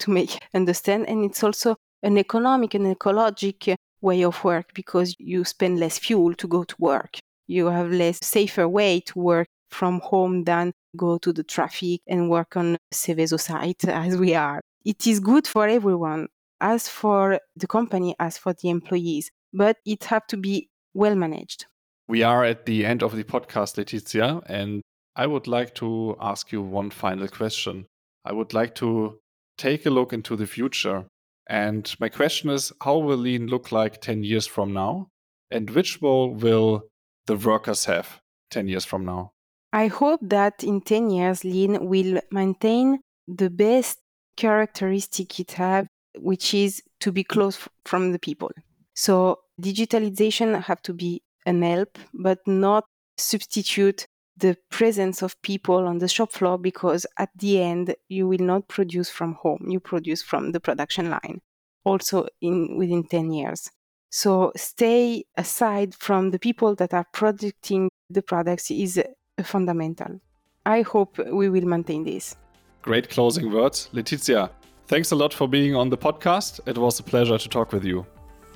to 0.00 0.10
make 0.10 0.38
understand. 0.54 1.08
And 1.08 1.24
it's 1.24 1.42
also 1.42 1.76
an 2.02 2.18
economic 2.18 2.74
and 2.74 2.96
ecologic 2.96 3.74
way 4.00 4.22
of 4.22 4.42
work 4.44 4.74
because 4.74 5.14
you 5.18 5.44
spend 5.44 5.80
less 5.80 5.98
fuel 5.98 6.34
to 6.34 6.46
go 6.46 6.64
to 6.64 6.74
work. 6.78 7.18
You 7.46 7.66
have 7.66 7.90
less 7.90 8.18
safer 8.22 8.68
way 8.68 9.00
to 9.00 9.18
work 9.18 9.48
from 9.70 10.00
home 10.00 10.44
than 10.44 10.72
go 10.96 11.18
to 11.18 11.32
the 11.32 11.42
traffic 11.42 12.00
and 12.06 12.30
work 12.30 12.56
on 12.56 12.76
Seveso 12.92 13.38
site 13.40 13.84
as 13.88 14.16
we 14.16 14.34
are. 14.34 14.60
It 14.84 15.06
is 15.06 15.20
good 15.20 15.46
for 15.46 15.66
everyone, 15.66 16.28
as 16.60 16.88
for 16.88 17.40
the 17.56 17.66
company, 17.66 18.14
as 18.18 18.38
for 18.38 18.54
the 18.54 18.70
employees, 18.70 19.30
but 19.52 19.76
it 19.84 20.04
have 20.04 20.26
to 20.28 20.36
be 20.36 20.68
well 20.94 21.14
managed. 21.14 21.66
We 22.08 22.22
are 22.22 22.44
at 22.44 22.64
the 22.64 22.86
end 22.86 23.02
of 23.02 23.14
the 23.14 23.24
podcast, 23.24 23.76
Laetitia, 23.76 24.40
and 24.46 24.80
I 25.14 25.26
would 25.26 25.46
like 25.46 25.74
to 25.76 26.16
ask 26.20 26.52
you 26.52 26.62
one 26.62 26.90
final 26.90 27.28
question. 27.28 27.86
I 28.24 28.32
would 28.32 28.54
like 28.54 28.74
to 28.76 29.18
take 29.58 29.84
a 29.84 29.90
look 29.90 30.12
into 30.12 30.36
the 30.36 30.46
future. 30.46 31.06
And 31.48 31.94
my 32.00 32.08
question 32.08 32.50
is 32.50 32.72
how 32.82 32.98
will 32.98 33.16
Lean 33.16 33.46
look 33.46 33.72
like 33.72 34.00
10 34.00 34.22
years 34.22 34.46
from 34.46 34.72
now? 34.72 35.08
And 35.50 35.68
which 35.70 36.00
role 36.00 36.34
will 36.34 36.82
the 37.26 37.36
workers 37.36 37.84
have 37.86 38.20
10 38.50 38.68
years 38.68 38.84
from 38.84 39.04
now? 39.04 39.32
I 39.72 39.88
hope 39.88 40.20
that 40.22 40.64
in 40.64 40.80
10 40.80 41.10
years, 41.10 41.44
Lean 41.44 41.88
will 41.88 42.20
maintain 42.30 43.00
the 43.26 43.50
best 43.50 43.98
characteristic 44.36 45.38
it 45.38 45.52
has, 45.52 45.86
which 46.16 46.54
is 46.54 46.82
to 47.00 47.12
be 47.12 47.24
close 47.24 47.58
from 47.84 48.12
the 48.12 48.18
people. 48.18 48.50
So 48.94 49.40
digitalization 49.60 50.62
have 50.62 50.80
to 50.82 50.94
be 50.94 51.22
an 51.44 51.62
help, 51.62 51.98
but 52.14 52.38
not 52.46 52.84
substitute 53.18 54.06
the 54.38 54.56
presence 54.70 55.22
of 55.22 55.40
people 55.42 55.86
on 55.86 55.98
the 55.98 56.08
shop 56.08 56.32
floor 56.32 56.58
because 56.58 57.06
at 57.18 57.30
the 57.36 57.60
end 57.60 57.94
you 58.08 58.28
will 58.28 58.40
not 58.40 58.68
produce 58.68 59.10
from 59.10 59.34
home 59.34 59.64
you 59.68 59.80
produce 59.80 60.22
from 60.22 60.52
the 60.52 60.60
production 60.60 61.10
line 61.10 61.40
also 61.84 62.26
in 62.40 62.76
within 62.76 63.04
10 63.04 63.32
years. 63.32 63.70
So 64.10 64.52
stay 64.56 65.24
aside 65.36 65.94
from 65.94 66.30
the 66.30 66.38
people 66.38 66.74
that 66.76 66.94
are 66.94 67.06
producing 67.12 67.90
the 68.10 68.22
products 68.22 68.70
is 68.70 69.00
fundamental. 69.42 70.20
I 70.64 70.82
hope 70.82 71.18
we 71.18 71.48
will 71.48 71.66
maintain 71.66 72.04
this. 72.04 72.36
Great 72.82 73.08
closing 73.10 73.52
words. 73.52 73.88
Laetitia 73.92 74.50
thanks 74.86 75.12
a 75.12 75.16
lot 75.16 75.34
for 75.34 75.46
being 75.46 75.76
on 75.76 75.90
the 75.90 75.98
podcast. 75.98 76.60
It 76.66 76.78
was 76.78 76.98
a 76.98 77.02
pleasure 77.02 77.38
to 77.38 77.48
talk 77.48 77.72
with 77.72 77.84
you. 77.84 78.06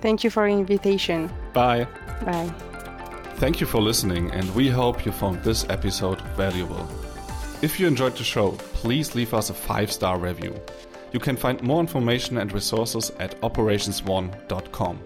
Thank 0.01 0.25
you 0.25 0.31
for 0.31 0.49
your 0.49 0.59
invitation. 0.59 1.31
Bye. 1.53 1.87
Bye 2.25 2.72
Thank 3.43 3.61
you 3.61 3.67
for 3.67 3.83
listening, 3.83 4.31
and 4.31 4.49
we 4.55 4.69
hope 4.69 5.05
you 5.05 5.11
found 5.11 5.43
this 5.43 5.67
episode 5.69 6.21
valuable. 6.37 6.89
If 7.61 7.81
you 7.81 7.89
enjoyed 7.89 8.17
the 8.17 8.23
show, 8.23 8.53
please 8.53 9.17
leave 9.17 9.35
us 9.35 9.51
a 9.51 9.53
5 9.53 9.91
star 9.91 10.17
review. 10.17 10.55
You 11.11 11.19
can 11.19 11.37
find 11.37 11.61
more 11.61 11.81
information 11.81 12.39
and 12.39 12.53
resources 12.53 13.11
at 13.19 13.41
operationsone.com. 13.41 15.01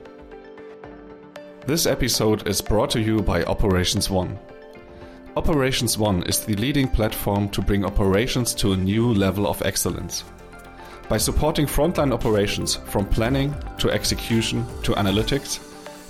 This 1.65 1.87
episode 1.87 2.47
is 2.47 2.61
brought 2.61 2.91
to 2.91 3.01
you 3.01 3.23
by 3.23 3.43
Operations 3.45 4.11
One. 4.11 4.39
Operations 5.35 5.97
One 5.97 6.23
is 6.25 6.41
the 6.41 6.57
leading 6.57 6.89
platform 6.89 7.49
to 7.49 7.63
bring 7.63 7.87
operations 7.87 8.53
to 8.57 8.75
a 8.75 8.77
new 8.77 9.15
level 9.15 9.47
of 9.47 9.63
excellence. 9.63 10.25
By 11.09 11.17
supporting 11.17 11.65
frontline 11.65 12.13
operations 12.13 12.75
from 12.75 13.07
planning 13.07 13.55
to 13.79 13.91
execution 13.91 14.67
to 14.83 14.93
analytics, 14.93 15.66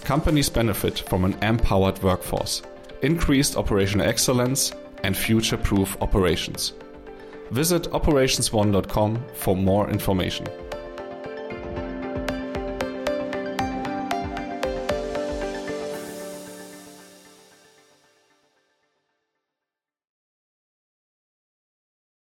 companies 0.07 0.49
benefit 0.49 1.01
from 1.01 1.25
an 1.25 1.37
empowered 1.43 2.01
workforce, 2.01 2.63
increased 3.03 3.57
operational 3.57 4.07
excellence, 4.07 4.73
and 5.03 5.17
future 5.17 5.57
proof 5.57 6.01
operations. 6.01 6.75
Visit 7.51 7.91
operationsone.com 7.91 9.25
for 9.35 9.57
more 9.57 9.91
information. 9.91 10.47